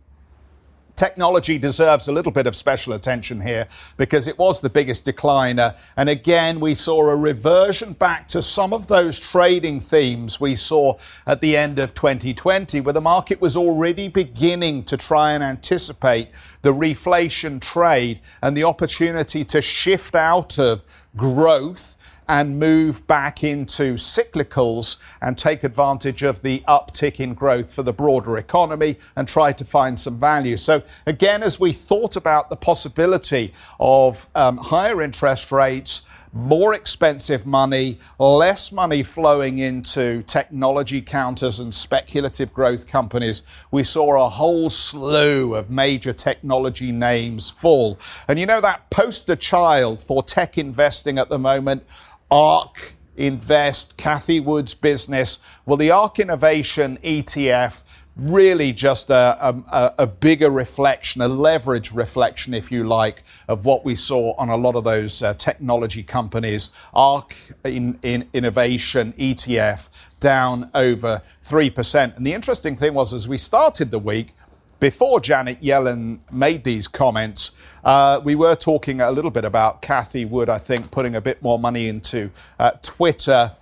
Technology 1.01 1.57
deserves 1.57 2.09
a 2.09 2.13
little 2.13 2.31
bit 2.31 2.47
of 2.47 2.55
special 2.55 2.93
attention 2.93 3.41
here 3.41 3.67
because 3.97 4.27
it 4.27 4.39
was 4.39 4.61
the 4.61 4.69
biggest 4.69 5.07
decliner. 5.07 5.75
And 5.97 6.11
again, 6.11 6.61
we 6.61 6.75
saw 6.75 7.09
a 7.09 7.17
reversion 7.17 7.95
back 7.95 8.29
to 8.29 8.43
some 8.43 8.75
of 8.75 8.87
those 8.87 9.19
trading 9.19 9.81
themes 9.81 10.43
we 10.43 10.55
saw 10.55 10.99
at 11.27 11.41
the 11.41 11.57
end 11.57 11.79
of 11.79 11.95
2020, 11.95 12.83
where 12.83 12.93
the 12.93 13.01
market 13.01 13.41
was 13.41 13.57
already 13.57 14.09
beginning 14.09 14.85
to 14.85 14.99
try 14.99 15.33
and 15.33 15.43
anticipate 15.43 16.33
the 16.61 16.75
reflation 16.75 17.63
trade 17.63 18.21
and 18.43 18.55
the 18.55 18.65
opportunity 18.65 19.43
to 19.43 19.63
shift 19.63 20.15
out 20.15 20.59
of 20.59 20.85
growth 21.17 21.97
and 22.31 22.61
move 22.61 23.05
back 23.09 23.43
into 23.43 23.95
cyclicals 23.95 24.99
and 25.21 25.37
take 25.37 25.65
advantage 25.65 26.23
of 26.23 26.43
the 26.43 26.63
uptick 26.69 27.19
in 27.19 27.35
growth 27.35 27.75
for 27.75 27.83
the 27.83 27.93
broader 27.93 28.39
economy 28.39 28.97
and 29.17 29.27
try 29.27 29.51
to 29.51 29.65
find 29.65 29.99
some 29.99 30.21
value. 30.21 30.57
So, 30.57 30.85
again, 31.07 31.43
as 31.43 31.59
we 31.59 31.73
thought 31.73 32.15
about 32.15 32.49
the 32.49 32.55
possibility 32.55 33.53
of 33.81 34.29
um, 34.37 34.59
higher 34.59 35.03
interest 35.03 35.51
rates, 35.51 36.03
more 36.33 36.75
expensive 36.75 37.45
money, 37.45 37.99
less 38.19 38.71
money 38.71 39.03
flowing 39.03 39.59
into 39.59 40.23
technology 40.23 41.03
counters 41.03 41.59
and 41.59 41.75
speculative 41.75 42.53
growth 42.55 42.87
companies. 42.87 43.43
We 43.71 43.83
saw 43.83 44.25
a 44.25 44.29
whole 44.29 44.71
slew 44.71 45.55
of 45.55 45.71
major 45.71 46.13
technology 46.13 46.93
names 46.93 47.51
fall. 47.51 47.99
And 48.29 48.39
you 48.39 48.47
know, 48.47 48.61
that 48.61 48.91
poster 48.91 49.37
child 49.37 50.01
for 50.01 50.23
tech 50.23 50.57
investing 50.57 51.19
at 51.19 51.29
the 51.29 51.39
moment 51.39 51.85
ARK 52.31 52.95
Invest, 53.17 53.97
Cathie 53.97 54.41
Wood's 54.41 54.75
business. 54.75 55.39
Well, 55.67 55.77
the 55.77 55.91
ARK 55.91 56.19
Innovation 56.19 56.99
ETF 57.03 57.83
really 58.17 58.73
just 58.73 59.11
a, 59.11 59.37
a, 59.41 59.95
a, 59.99 60.07
bigger 60.07 60.51
reflection, 60.51 61.23
a 61.23 61.29
leverage 61.29 61.93
reflection, 61.93 62.53
if 62.53 62.71
you 62.71 62.85
like, 62.85 63.23
of 63.49 63.65
what 63.65 63.85
we 63.85 63.95
saw 63.95 64.35
on 64.37 64.49
a 64.49 64.57
lot 64.57 64.77
of 64.77 64.85
those 64.85 65.23
uh, 65.23 65.33
technology 65.35 66.03
companies. 66.03 66.71
ARK 66.93 67.35
in, 67.65 67.99
in 68.03 68.29
Innovation 68.33 69.13
ETF 69.15 69.89
down 70.19 70.71
over 70.75 71.23
3%. 71.49 72.17
And 72.17 72.27
the 72.27 72.35
interesting 72.35 72.77
thing 72.77 72.95
was, 72.95 73.15
as 73.15 73.27
we 73.27 73.39
started 73.39 73.91
the 73.91 73.99
week, 73.99 74.35
before 74.81 75.21
Janet 75.21 75.63
Yellen 75.63 76.21
made 76.33 76.65
these 76.65 76.89
comments, 76.89 77.53
Uh, 77.85 78.21
we 78.23 78.35
were 78.35 78.55
talking 78.55 79.01
a 79.01 79.11
little 79.11 79.31
bit 79.31 79.45
about 79.45 79.83
Cathie 79.83 80.25
Wood, 80.25 80.49
I 80.49 80.59
think, 80.59 80.91
putting 80.91 81.15
a 81.15 81.21
bit 81.21 81.43
more 81.43 81.59
money 81.59 81.89
into 81.89 82.31
uh, 82.59 82.73
Twitter 82.83 83.53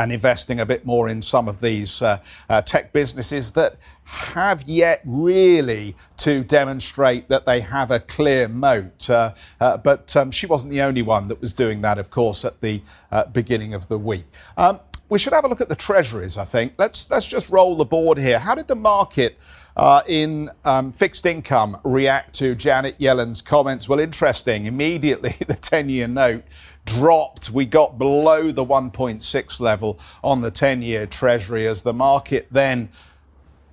and 0.00 0.12
investing 0.12 0.60
a 0.60 0.64
bit 0.64 0.86
more 0.86 1.08
in 1.08 1.20
some 1.20 1.46
of 1.46 1.60
these 1.60 2.00
uh, 2.00 2.18
uh, 2.48 2.62
tech 2.62 2.92
businesses 2.92 3.52
that 3.52 3.76
have 4.04 4.62
yet 4.66 5.02
really 5.04 5.94
to 6.16 6.42
demonstrate 6.42 7.28
that 7.28 7.44
they 7.44 7.60
have 7.60 7.90
a 7.90 8.00
clear 8.00 8.48
moat. 8.48 9.10
Uh, 9.10 9.34
uh 9.60 9.76
but 9.76 10.16
um, 10.16 10.30
she 10.30 10.46
wasn't 10.46 10.70
the 10.70 10.80
only 10.80 11.02
one 11.02 11.28
that 11.28 11.40
was 11.40 11.52
doing 11.52 11.82
that, 11.82 11.98
of 11.98 12.08
course, 12.08 12.44
at 12.44 12.60
the 12.62 12.80
uh, 13.12 13.24
beginning 13.24 13.74
of 13.74 13.88
the 13.88 13.98
week. 13.98 14.24
Um, 14.56 14.80
we 15.10 15.18
should 15.18 15.32
have 15.32 15.44
a 15.44 15.48
look 15.48 15.60
at 15.60 15.68
the 15.68 15.76
treasuries, 15.76 16.38
I 16.38 16.44
think. 16.44 16.74
Let's, 16.78 17.10
let's 17.10 17.26
just 17.26 17.50
roll 17.50 17.76
the 17.76 17.84
board 17.84 18.16
here. 18.16 18.38
How 18.38 18.54
did 18.54 18.68
the 18.68 18.76
market 18.76 19.38
uh, 19.76 20.02
in 20.06 20.50
um, 20.64 20.92
fixed 20.92 21.26
income 21.26 21.78
react 21.84 22.32
to 22.34 22.54
Janet 22.54 22.94
Yellen's 22.98 23.42
comments? 23.42 23.88
Well, 23.88 23.98
interesting. 23.98 24.66
Immediately, 24.66 25.34
the 25.46 25.54
10 25.54 25.88
year 25.88 26.06
note 26.06 26.44
dropped. 26.86 27.50
We 27.50 27.66
got 27.66 27.98
below 27.98 28.52
the 28.52 28.64
1.6 28.64 29.60
level 29.60 29.98
on 30.22 30.42
the 30.42 30.50
10 30.50 30.80
year 30.80 31.06
Treasury 31.06 31.66
as 31.66 31.82
the 31.82 31.92
market 31.92 32.46
then 32.50 32.88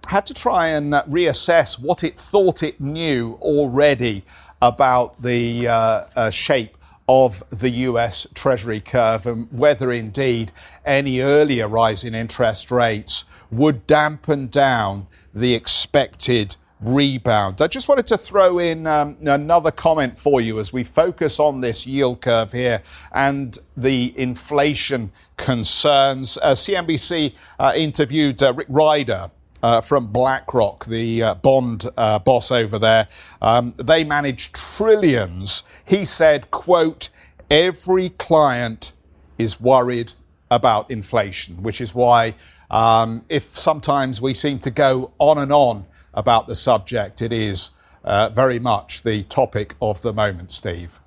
had 0.08 0.26
to 0.26 0.34
try 0.34 0.68
and 0.70 0.94
uh, 0.94 1.04
reassess 1.04 1.80
what 1.80 2.04
it 2.04 2.18
thought 2.18 2.64
it 2.64 2.82
knew 2.82 3.38
already 3.42 4.24
about 4.62 5.22
the 5.22 5.68
uh, 5.68 6.06
uh, 6.16 6.30
shape 6.32 6.77
of 7.08 7.44
the 7.50 7.70
US 7.70 8.28
Treasury 8.34 8.80
curve 8.80 9.26
and 9.26 9.52
whether 9.52 9.92
indeed 9.92 10.52
any 10.86 11.22
earlier 11.22 11.68
rise 11.68 12.04
in 12.04 12.14
interest 12.14 12.72
rates 12.72 13.24
would 13.50 13.88
dampen 13.88 14.48
down 14.48 15.08
the 15.34 15.54
expected 15.54 16.58
rebound. 16.80 17.62
I 17.62 17.68
just 17.68 17.88
wanted 17.88 18.08
to 18.08 18.18
throw 18.18 18.60
in 18.60 18.86
um, 18.86 19.18
another 19.22 19.72
comment 19.72 20.20
for 20.20 20.42
you 20.42 20.60
as 20.60 20.72
we 20.72 20.84
focus 20.84 21.40
on 21.40 21.62
this 21.62 21.88
yield 21.88 22.22
curve 22.22 22.52
here 22.52 22.82
and 23.12 23.58
the 23.76 24.14
inflation 24.18 25.12
concerns. 25.38 26.38
Uh, 26.42 26.52
CNBC 26.52 27.36
uh, 27.60 27.74
interviewed 27.76 28.42
uh, 28.44 28.54
Rick 28.54 28.68
Rieder. 28.68 29.32
Uh, 29.64 29.82
from 29.82 30.08
BlackRock, 30.08 30.86
the 30.86 31.24
uh, 31.24 31.36
bond 31.36 31.86
uh, 31.98 32.20
boss 32.20 32.52
over 32.52 32.78
there, 32.78 33.08
um, 33.42 33.74
they 33.78 34.04
manage 34.04 34.52
trillions. 34.52 35.64
He 35.84 36.06
said, 36.06 36.52
"quote 36.52 37.10
Every 37.50 38.10
client 38.10 38.94
is 39.38 39.60
worried 39.60 40.14
about 40.52 40.90
inflation, 40.92 41.64
which 41.64 41.82
is 41.82 41.96
why, 41.96 42.36
um, 42.70 43.24
if 43.30 43.58
sometimes 43.58 44.22
we 44.22 44.34
seem 44.34 44.60
to 44.60 44.72
go 44.72 45.12
on 45.18 45.38
and 45.38 45.52
on 45.52 45.86
about 46.18 46.48
the 46.48 46.56
subject. 46.56 47.22
It 47.22 47.32
is 47.32 47.70
uh, 48.04 48.30
very 48.30 48.60
much 48.60 49.04
the 49.04 49.24
topic 49.24 49.76
of 49.82 50.02
the 50.02 50.12
moment, 50.12 50.52
Steve. 50.52 51.00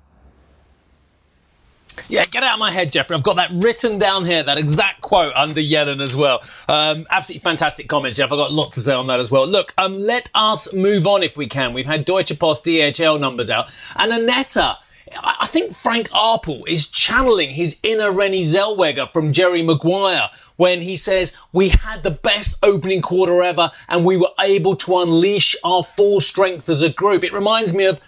Yeah, 2.09 2.25
get 2.25 2.43
out 2.43 2.53
of 2.53 2.59
my 2.59 2.71
head, 2.71 2.91
Jeffrey. 2.91 3.15
I've 3.15 3.23
got 3.23 3.35
that 3.37 3.49
written 3.53 3.97
down 3.97 4.25
here, 4.25 4.43
that 4.43 4.57
exact 4.57 5.01
quote 5.01 5.33
under 5.35 5.61
Yellen 5.61 6.01
as 6.01 6.15
well. 6.15 6.41
Um, 6.67 7.05
absolutely 7.09 7.43
fantastic 7.43 7.87
comments, 7.87 8.17
Jeff. 8.17 8.31
I've 8.31 8.37
got 8.37 8.51
lots 8.51 8.75
to 8.75 8.81
say 8.81 8.93
on 8.93 9.07
that 9.07 9.19
as 9.19 9.31
well. 9.31 9.47
Look, 9.47 9.73
um, 9.77 9.95
let 9.95 10.29
us 10.33 10.73
move 10.73 11.07
on 11.07 11.23
if 11.23 11.37
we 11.37 11.47
can. 11.47 11.73
We've 11.73 11.85
had 11.85 12.05
Deutsche 12.05 12.37
Post 12.37 12.65
DHL 12.65 13.19
numbers 13.19 13.49
out, 13.49 13.71
and 13.95 14.11
Aneta 14.11 14.77
I 15.19 15.45
think 15.47 15.73
Frank 15.73 16.09
Appel 16.13 16.63
is 16.65 16.89
channeling 16.89 17.51
his 17.51 17.79
inner 17.83 18.11
Renée 18.11 18.43
Zellweger 18.43 19.09
from 19.09 19.33
Jerry 19.33 19.61
Maguire 19.61 20.29
when 20.55 20.81
he 20.81 20.95
says, 20.95 21.35
we 21.51 21.69
had 21.69 22.03
the 22.03 22.11
best 22.11 22.57
opening 22.63 23.01
quarter 23.01 23.41
ever 23.43 23.71
and 23.89 24.05
we 24.05 24.17
were 24.17 24.31
able 24.39 24.75
to 24.77 24.99
unleash 24.99 25.55
our 25.63 25.83
full 25.83 26.21
strength 26.21 26.69
as 26.69 26.81
a 26.81 26.89
group. 26.89 27.23
It 27.23 27.33
reminds 27.33 27.73
me 27.73 27.85
of, 27.85 27.99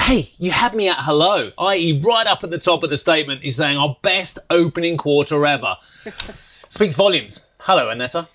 hey, 0.00 0.30
you 0.38 0.50
had 0.50 0.74
me 0.74 0.88
at 0.88 0.98
hello, 1.00 1.52
i.e. 1.58 2.00
right 2.00 2.26
up 2.26 2.44
at 2.44 2.50
the 2.50 2.58
top 2.58 2.82
of 2.82 2.90
the 2.90 2.96
statement, 2.96 3.42
he's 3.42 3.56
saying 3.56 3.76
our 3.76 3.96
best 4.02 4.38
opening 4.50 4.96
quarter 4.96 5.44
ever. 5.46 5.76
Speaks 6.70 6.94
volumes. 6.94 7.46
Hello, 7.60 7.88
Aneta. 7.90 8.28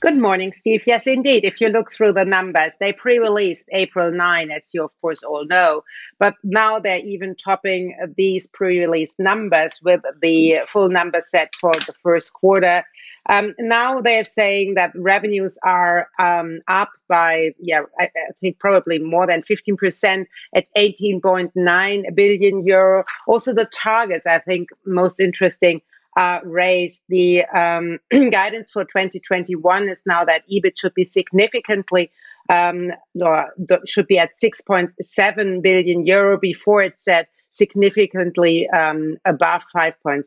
Good 0.00 0.16
morning, 0.16 0.52
Steve. 0.52 0.86
Yes, 0.86 1.06
indeed. 1.06 1.44
If 1.44 1.60
you 1.60 1.68
look 1.68 1.90
through 1.90 2.12
the 2.12 2.24
numbers, 2.24 2.74
they 2.78 2.92
pre 2.92 3.18
released 3.18 3.68
April 3.72 4.12
9, 4.12 4.50
as 4.50 4.72
you, 4.72 4.84
of 4.84 4.90
course, 5.00 5.22
all 5.22 5.46
know. 5.46 5.84
But 6.18 6.34
now 6.42 6.78
they're 6.78 7.04
even 7.04 7.34
topping 7.34 7.96
these 8.16 8.46
pre 8.46 8.80
released 8.80 9.18
numbers 9.18 9.80
with 9.82 10.02
the 10.20 10.60
full 10.66 10.88
number 10.88 11.20
set 11.20 11.54
for 11.54 11.72
the 11.72 11.94
first 12.02 12.32
quarter. 12.32 12.84
Um, 13.28 13.54
now 13.58 14.00
they're 14.00 14.24
saying 14.24 14.74
that 14.74 14.92
revenues 14.94 15.58
are 15.62 16.08
um, 16.18 16.60
up 16.66 16.90
by, 17.08 17.50
yeah, 17.58 17.82
I, 17.98 18.04
I, 18.04 18.32
think 18.40 18.58
probably 18.58 18.98
more 18.98 19.26
than 19.26 19.42
15% 19.42 20.26
at 20.54 20.66
18.9 20.76 22.14
billion 22.14 22.66
euro. 22.66 23.04
Also, 23.26 23.52
the 23.52 23.66
targets, 23.66 24.26
I 24.26 24.38
think, 24.38 24.70
most 24.86 25.20
interesting 25.20 25.82
uh, 26.18 26.40
raised. 26.44 27.04
The 27.08 27.44
um, 27.44 27.98
guidance 28.30 28.72
for 28.72 28.84
2021 28.84 29.88
is 29.88 30.02
now 30.04 30.24
that 30.24 30.42
EBIT 30.50 30.76
should 30.76 30.94
be 30.94 31.04
significantly 31.04 32.10
um, 32.50 32.90
should 33.86 34.08
be 34.08 34.18
at 34.18 34.30
6.7 34.42 35.62
billion 35.62 36.06
euro. 36.06 36.38
Before 36.38 36.82
it 36.82 37.00
said 37.00 37.28
significantly 37.52 38.68
um, 38.68 39.16
above 39.24 39.62
5.6. 39.74 40.24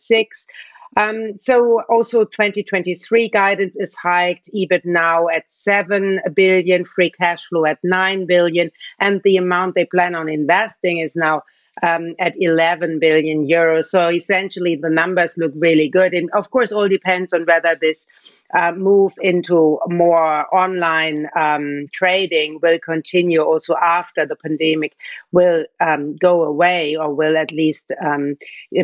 Um, 0.97 1.37
so 1.37 1.81
also 1.89 2.25
2023 2.25 3.29
guidance 3.29 3.77
is 3.77 3.95
hiked, 3.95 4.49
EBIT 4.53 4.81
now 4.83 5.27
at 5.29 5.45
7 5.49 6.19
billion, 6.35 6.83
free 6.83 7.11
cash 7.11 7.45
flow 7.45 7.65
at 7.65 7.79
9 7.83 8.25
billion, 8.25 8.71
and 8.99 9.21
the 9.23 9.37
amount 9.37 9.75
they 9.75 9.85
plan 9.85 10.15
on 10.15 10.27
investing 10.27 10.97
is 10.97 11.15
now 11.15 11.43
um, 11.81 12.15
at 12.19 12.35
11 12.39 12.99
billion 12.99 13.47
euros. 13.47 13.85
So 13.85 14.09
essentially, 14.09 14.75
the 14.75 14.89
numbers 14.89 15.35
look 15.37 15.53
really 15.55 15.89
good. 15.89 16.13
And 16.13 16.29
of 16.31 16.51
course, 16.51 16.71
all 16.71 16.87
depends 16.87 17.33
on 17.33 17.45
whether 17.45 17.75
this 17.79 18.07
uh, 18.53 18.71
move 18.73 19.13
into 19.21 19.79
more 19.87 20.53
online 20.53 21.27
um, 21.35 21.87
trading 21.93 22.59
will 22.61 22.79
continue 22.79 23.41
also 23.41 23.75
after 23.81 24.25
the 24.25 24.35
pandemic 24.35 24.95
will 25.31 25.63
um, 25.79 26.15
go 26.17 26.43
away 26.43 26.97
or 26.99 27.13
will 27.13 27.37
at 27.37 27.51
least 27.51 27.91
um, 28.03 28.35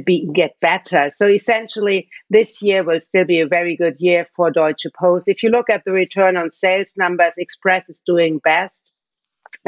be, 0.06 0.27
get 0.34 0.60
better. 0.62 1.10
So 1.16 1.27
essentially, 1.27 2.10
this 2.30 2.62
year 2.62 2.84
will 2.84 3.01
still 3.01 3.25
be 3.25 3.42
a 3.42 3.48
very 3.48 3.75
good 3.75 3.98
year 4.00 4.25
for 4.36 4.51
Deutsche 4.51 4.88
Post. 4.98 5.27
If 5.27 5.44
you 5.44 5.50
look 5.50 5.70
at 5.70 5.84
the 5.86 5.92
return 5.92 6.38
on 6.38 6.51
sales 6.51 6.94
numbers, 6.98 7.36
Express 7.38 7.89
is 7.89 8.01
doing 8.06 8.39
best 8.39 8.92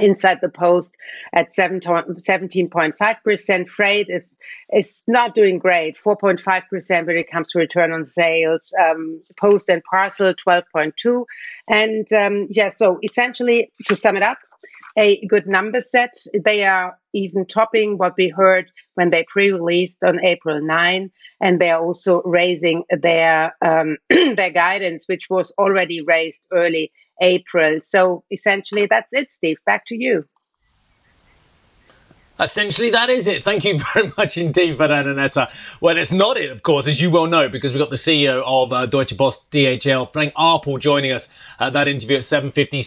inside 0.02 0.40
the 0.42 0.50
post 0.50 0.96
at 1.34 1.52
17.5%. 1.52 3.70
Freight 3.70 4.08
is, 4.10 4.36
is 4.74 5.04
not 5.08 5.36
doing 5.36 5.60
great, 5.60 5.98
4.5% 5.98 7.08
when 7.08 7.18
it 7.18 7.30
comes 7.30 7.52
to 7.52 7.60
return 7.60 7.92
on 7.92 8.06
sales. 8.06 8.74
Um, 8.80 9.22
post 9.38 9.70
and 9.70 9.84
parcel, 9.84 10.34
12.2. 10.34 11.26
And 11.68 12.12
um, 12.14 12.48
yeah, 12.50 12.70
so 12.70 13.00
essentially, 13.04 13.72
to 13.86 13.96
sum 13.96 14.18
it 14.18 14.24
up, 14.24 14.40
a 14.98 15.26
good 15.28 15.48
number 15.48 15.80
set. 15.80 16.14
They 16.34 16.66
are 16.66 16.98
even 17.14 17.46
topping 17.46 17.98
what 17.98 18.16
we 18.18 18.30
heard 18.30 18.72
when 18.96 19.10
they 19.10 19.26
pre-released 19.28 20.04
on 20.04 20.24
April 20.24 20.62
9, 20.62 21.12
and 21.42 21.60
they 21.60 21.70
are 21.70 21.82
also 21.82 22.22
raising 22.24 22.84
their 22.90 23.56
um, 23.62 23.98
their 24.10 24.52
guidance, 24.52 25.08
which 25.08 25.30
was 25.30 25.52
already 25.58 26.02
raised 26.02 26.46
early 26.52 26.92
April. 27.22 27.80
So 27.82 28.24
essentially, 28.32 28.88
that's 28.90 29.14
it, 29.14 29.32
Steve. 29.32 29.58
Back 29.66 29.86
to 29.88 29.96
you. 29.96 30.26
Essentially, 32.40 32.90
that 32.92 33.10
is 33.10 33.28
it. 33.28 33.44
Thank 33.44 33.66
you 33.66 33.80
very 33.94 34.14
much 34.18 34.38
indeed 34.38 34.78
for 34.78 34.88
that, 34.88 35.06
Aneta. 35.06 35.50
Well, 35.82 35.98
it's 35.98 36.14
not 36.14 36.38
it, 36.38 36.50
of 36.52 36.64
course, 36.64 36.88
as 36.88 37.02
you 37.02 37.12
well 37.12 37.28
know, 37.28 37.50
because 37.50 37.74
we've 37.74 37.82
got 37.82 37.90
the 37.90 37.98
CEO 37.98 38.42
of 38.46 38.72
uh, 38.72 38.86
Deutsche 38.86 39.18
Post 39.18 39.52
DHL, 39.52 40.12
Frank 40.14 40.34
Appel, 40.38 40.78
joining 40.78 41.12
us 41.12 41.30
at 41.60 41.74
that 41.74 41.90
interview 41.90 42.16
at 42.16 42.24
7.50 42.24 42.84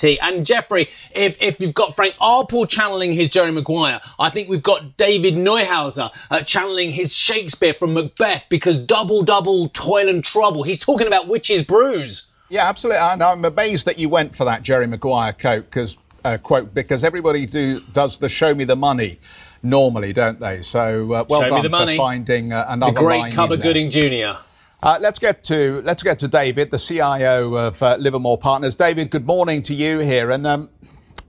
CET. 0.00 0.18
And 0.20 0.44
Jeffrey, 0.44 0.88
if, 1.14 1.40
if 1.40 1.60
you've 1.60 1.74
got 1.74 1.94
Frank 1.94 2.16
Appel 2.20 2.66
channeling 2.66 3.12
his 3.12 3.28
Jerry 3.28 3.52
Maguire, 3.52 4.00
I 4.18 4.28
think 4.28 4.48
we've 4.48 4.62
got 4.62 4.96
David 4.96 5.34
Neuhauser 5.34 6.10
uh, 6.30 6.42
channeling 6.42 6.90
his 6.90 7.14
Shakespeare 7.14 7.74
from 7.74 7.94
Macbeth, 7.94 8.46
because 8.48 8.76
double, 8.76 9.22
double, 9.22 9.68
toil 9.68 10.08
and 10.08 10.24
trouble. 10.24 10.64
He's 10.64 10.80
talking 10.80 11.06
about 11.06 11.28
witches' 11.28 11.62
brews. 11.62 12.26
Yeah, 12.48 12.68
absolutely. 12.68 13.00
And 13.00 13.22
I'm 13.22 13.44
amazed 13.44 13.86
that 13.86 13.98
you 13.98 14.08
went 14.08 14.34
for 14.34 14.44
that 14.44 14.62
Jerry 14.62 14.86
Maguire 14.86 15.32
quote 15.32 15.64
because 15.64 15.96
uh, 16.24 16.38
quote 16.38 16.74
because 16.74 17.04
everybody 17.04 17.46
do 17.46 17.80
does 17.92 18.18
the 18.18 18.28
"show 18.28 18.54
me 18.54 18.64
the 18.64 18.76
money" 18.76 19.18
normally, 19.62 20.12
don't 20.12 20.40
they? 20.40 20.62
So 20.62 21.12
uh, 21.12 21.24
well 21.28 21.42
show 21.42 21.62
done 21.62 21.88
for 21.88 21.96
finding 21.96 22.52
uh, 22.52 22.66
another 22.68 22.94
the 22.94 23.00
great 23.00 23.32
Cuba 23.32 23.56
Gooding 23.56 23.90
Jr. 23.90 24.38
Uh, 24.82 24.98
let's 25.00 25.18
get 25.18 25.42
to 25.44 25.82
let's 25.84 26.02
get 26.02 26.18
to 26.20 26.28
David, 26.28 26.70
the 26.70 26.78
CIO 26.78 27.54
of 27.54 27.82
uh, 27.82 27.96
Livermore 27.98 28.38
Partners. 28.38 28.76
David, 28.76 29.10
good 29.10 29.26
morning 29.26 29.62
to 29.62 29.74
you 29.74 30.00
here, 30.00 30.30
and 30.30 30.46
um, 30.46 30.68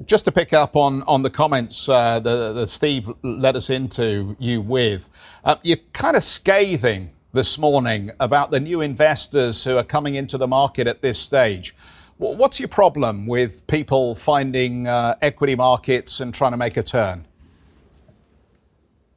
just 0.05 0.25
to 0.25 0.31
pick 0.31 0.53
up 0.53 0.75
on 0.75 1.01
on 1.03 1.23
the 1.23 1.29
comments 1.29 1.89
uh, 1.89 2.19
that, 2.19 2.67
Steve 2.67 3.11
led 3.23 3.55
us 3.55 3.69
into 3.69 4.35
you 4.39 4.61
with, 4.61 5.09
uh, 5.43 5.55
you're 5.63 5.77
kind 5.93 6.15
of 6.15 6.23
scathing 6.23 7.11
this 7.37 7.59
morning 7.59 8.09
about 8.19 8.49
the 8.49 8.59
new 8.59 8.81
investors 8.81 9.63
who 9.63 9.77
are 9.77 9.83
coming 9.83 10.15
into 10.15 10.39
the 10.39 10.47
market 10.47 10.87
at 10.87 11.03
this 11.03 11.19
stage. 11.19 11.75
What's 12.17 12.59
your 12.59 12.67
problem 12.67 13.27
with 13.27 13.67
people 13.67 14.15
finding 14.15 14.87
uh, 14.87 15.15
equity 15.21 15.53
markets 15.53 16.19
and 16.19 16.33
trying 16.33 16.53
to 16.53 16.57
make 16.57 16.77
a 16.77 16.81
turn? 16.81 17.27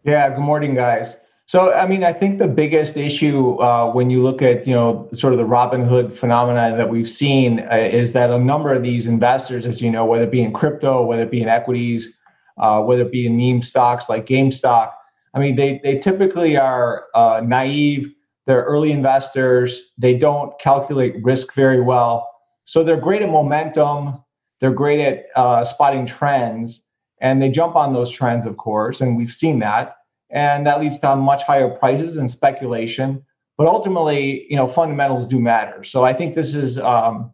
Yeah, 0.05 0.29
good 0.29 0.43
morning, 0.43 0.75
guys. 0.75 1.17
So, 1.47 1.73
I 1.73 1.87
mean, 1.87 2.05
I 2.05 2.13
think 2.13 2.37
the 2.37 2.47
biggest 2.47 2.99
issue 2.99 3.59
uh, 3.59 3.91
when 3.91 4.11
you 4.11 4.23
look 4.23 4.43
at, 4.43 4.67
you 4.67 4.75
know, 4.75 5.09
sort 5.15 5.33
of 5.33 5.39
the 5.39 5.47
Robinhood 5.47 6.13
phenomenon 6.13 6.77
that 6.77 6.91
we've 6.91 7.09
seen 7.09 7.61
uh, 7.73 7.77
is 7.77 8.13
that 8.13 8.29
a 8.29 8.39
number 8.39 8.75
of 8.75 8.83
these 8.83 9.07
investors, 9.07 9.65
as 9.65 9.81
you 9.81 9.91
know, 9.91 10.05
whether 10.05 10.25
it 10.25 10.31
be 10.31 10.43
in 10.43 10.53
crypto, 10.53 11.03
whether 11.03 11.23
it 11.23 11.31
be 11.31 11.41
in 11.41 11.49
equities, 11.49 12.15
uh, 12.59 12.83
whether 12.83 13.01
it 13.01 13.13
be 13.13 13.25
in 13.25 13.39
meme 13.39 13.63
stocks 13.63 14.11
like 14.11 14.27
GameStop, 14.27 14.93
I 15.35 15.39
mean, 15.39 15.57
they 15.57 15.81
they 15.83 15.99
typically 15.99 16.57
are 16.57 17.07
uh, 17.15 17.41
naive. 17.45 18.13
They're 18.47 18.65
early 18.65 18.91
investors. 18.91 19.93
They 19.99 20.17
don't 20.17 20.59
calculate 20.59 21.23
risk 21.23 21.55
very 21.55 21.81
well. 21.81 22.29
So 22.65 22.83
they're 22.83 23.01
great 23.01 23.23
at 23.23 23.31
momentum. 23.31 24.23
They're 24.61 24.73
great 24.73 25.01
at 25.01 25.27
uh, 25.37 25.65
spotting 25.65 26.07
trends, 26.07 26.85
and 27.21 27.41
they 27.41 27.49
jump 27.49 27.77
on 27.77 27.93
those 27.93 28.11
trends, 28.11 28.45
of 28.47 28.57
course. 28.57 29.01
And 29.01 29.17
we've 29.17 29.33
seen 29.33 29.59
that, 29.61 29.97
and 30.31 30.67
that 30.67 30.81
leads 30.81 30.99
to 30.99 31.17
much 31.17 31.43
higher 31.45 31.69
prices 31.69 32.17
and 32.17 32.31
speculation. 32.31 33.25
But 33.57 33.67
ultimately, 33.67 34.47
you 34.51 34.57
know, 34.57 34.67
fundamentals 34.67 35.27
do 35.27 35.39
matter. 35.39 35.83
So 35.85 36.05
I 36.05 36.13
think 36.13 36.35
this 36.35 36.55
is 36.55 36.79
um, 36.79 37.33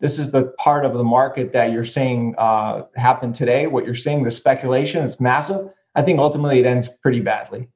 this 0.00 0.18
is 0.18 0.30
the 0.30 0.44
part 0.58 0.84
of 0.84 0.94
the 0.94 1.04
market 1.04 1.52
that 1.52 1.72
you're 1.72 1.84
seeing 1.84 2.34
uh, 2.38 2.82
happen 2.96 3.32
today. 3.32 3.66
What 3.66 3.84
you're 3.84 3.94
seeing, 3.94 4.22
the 4.22 4.30
speculation, 4.30 5.04
it's 5.04 5.20
massive 5.20 5.70
I 5.94 6.02
think 6.02 6.18
ultimately 6.18 6.58
it 6.60 6.66
ends 6.66 6.88
pretty 6.88 7.20
badly. 7.20 7.68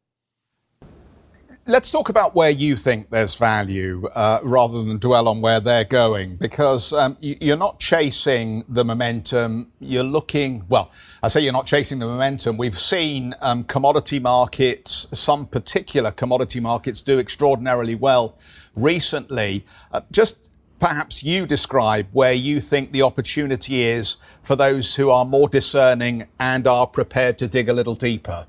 Let's 1.69 1.91
talk 1.91 2.09
about 2.09 2.37
where 2.37 2.51
you 2.51 2.77
think 2.77 3.11
there's 3.11 3.35
value 3.35 4.07
uh, 4.15 4.39
rather 4.45 4.85
than 4.85 4.99
dwell 4.99 5.27
on 5.27 5.41
where 5.41 5.59
they're 5.59 5.83
going, 5.83 6.37
because 6.37 6.93
um, 6.93 7.17
you're 7.21 7.57
not 7.57 7.81
chasing 7.81 8.63
the 8.69 8.85
momentum. 8.85 9.73
You're 9.81 10.05
looking, 10.05 10.65
well, 10.69 10.93
I 11.25 11.29
say 11.29 11.41
you're 11.41 11.53
not 11.53 11.67
chasing 11.67 11.99
the 11.99 12.07
momentum. 12.07 12.57
We've 12.57 12.79
seen 12.79 13.35
um, 13.41 13.65
commodity 13.65 14.21
markets, 14.21 15.09
some 15.13 15.45
particular 15.45 16.13
commodity 16.13 16.61
markets, 16.61 17.03
do 17.03 17.19
extraordinarily 17.19 17.97
well 17.97 18.39
recently. 18.77 19.65
Uh, 19.91 20.03
just 20.13 20.39
perhaps 20.79 21.23
you 21.23 21.47
describe 21.47 22.07
where 22.13 22.33
you 22.33 22.61
think 22.61 22.93
the 22.93 23.03
opportunity 23.03 23.83
is 23.83 24.17
for 24.43 24.57
those 24.57 24.97
who 24.97 25.11
are 25.11 25.25
more 25.25 25.49
discerning 25.49 26.29
and 26.39 26.67
are 26.67 26.87
prepared 26.87 27.39
to 27.39 27.49
dig 27.49 27.69
a 27.69 27.73
little 27.73 27.95
deeper? 27.95 28.47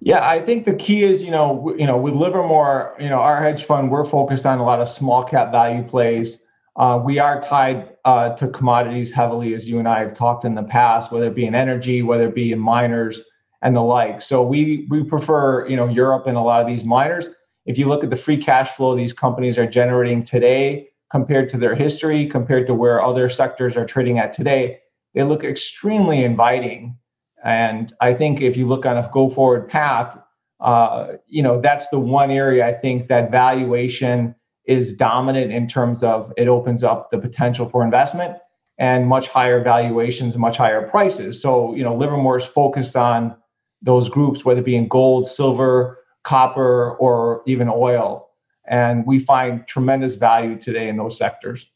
Yeah, 0.00 0.28
I 0.28 0.40
think 0.40 0.66
the 0.66 0.74
key 0.74 1.02
is, 1.02 1.24
you 1.24 1.30
know, 1.30 1.74
you 1.78 1.86
know, 1.86 1.96
with 1.96 2.14
Livermore, 2.14 2.94
you 3.00 3.08
know, 3.08 3.18
our 3.18 3.42
hedge 3.42 3.64
fund, 3.64 3.90
we're 3.90 4.04
focused 4.04 4.44
on 4.44 4.58
a 4.58 4.64
lot 4.64 4.80
of 4.80 4.88
small 4.88 5.24
cap 5.24 5.50
value 5.50 5.82
plays. 5.82 6.42
Uh, 6.76 7.00
we 7.02 7.18
are 7.18 7.40
tied 7.40 7.96
uh, 8.04 8.34
to 8.34 8.48
commodities 8.48 9.10
heavily, 9.10 9.54
as 9.54 9.66
you 9.66 9.78
and 9.78 9.88
I 9.88 10.00
have 10.00 10.12
talked 10.12 10.44
in 10.44 10.54
the 10.54 10.62
past, 10.62 11.10
whether 11.10 11.28
it 11.28 11.34
be 11.34 11.46
in 11.46 11.54
energy, 11.54 12.02
whether 12.02 12.28
it 12.28 12.34
be 12.34 12.52
in 12.52 12.58
miners 12.58 13.22
and 13.62 13.74
the 13.74 13.80
like. 13.80 14.20
So 14.20 14.42
we 14.42 14.86
we 14.90 15.02
prefer, 15.02 15.66
you 15.66 15.76
know, 15.76 15.88
Europe 15.88 16.26
and 16.26 16.36
a 16.36 16.40
lot 16.40 16.60
of 16.60 16.66
these 16.66 16.84
miners. 16.84 17.30
If 17.66 17.78
you 17.78 17.86
look 17.88 18.04
at 18.04 18.10
the 18.10 18.16
free 18.16 18.36
cash 18.36 18.70
flow 18.70 18.96
these 18.96 19.12
companies 19.12 19.58
are 19.58 19.66
generating 19.66 20.22
today 20.22 20.88
compared 21.10 21.48
to 21.50 21.58
their 21.58 21.74
history, 21.74 22.26
compared 22.26 22.66
to 22.66 22.74
where 22.74 23.02
other 23.02 23.28
sectors 23.28 23.76
are 23.76 23.84
trading 23.84 24.18
at 24.18 24.32
today, 24.32 24.78
they 25.14 25.22
look 25.22 25.44
extremely 25.44 26.24
inviting. 26.24 26.96
And 27.44 27.92
I 28.00 28.14
think 28.14 28.40
if 28.40 28.56
you 28.56 28.66
look 28.66 28.86
on 28.86 28.96
a 28.96 29.08
go 29.12 29.28
forward 29.28 29.68
path, 29.68 30.18
uh, 30.60 31.14
you 31.26 31.42
know, 31.42 31.60
that's 31.60 31.88
the 31.88 31.98
one 31.98 32.30
area 32.30 32.66
I 32.66 32.72
think 32.72 33.08
that 33.08 33.30
valuation 33.30 34.34
is 34.64 34.94
dominant 34.94 35.52
in 35.52 35.66
terms 35.66 36.02
of 36.02 36.32
it 36.36 36.48
opens 36.48 36.82
up 36.82 37.10
the 37.10 37.18
potential 37.18 37.68
for 37.68 37.84
investment 37.84 38.36
and 38.78 39.06
much 39.06 39.28
higher 39.28 39.62
valuations 39.62 40.36
much 40.36 40.56
higher 40.56 40.86
prices. 40.86 41.40
So, 41.40 41.74
you 41.74 41.82
know, 41.82 41.94
Livermore 41.94 42.36
is 42.36 42.46
focused 42.46 42.96
on 42.96 43.36
those 43.80 44.08
groups, 44.08 44.44
whether 44.44 44.60
it 44.60 44.64
be 44.64 44.76
in 44.76 44.88
gold, 44.88 45.26
silver, 45.26 45.98
copper, 46.26 46.96
or 46.96 47.42
even 47.46 47.68
oil. 47.68 48.28
And 48.66 49.06
we 49.06 49.20
find 49.20 49.66
tremendous 49.66 50.16
value 50.16 50.58
today 50.58 50.88
in 50.88 50.96
those 50.96 51.16
sectors. 51.16 51.70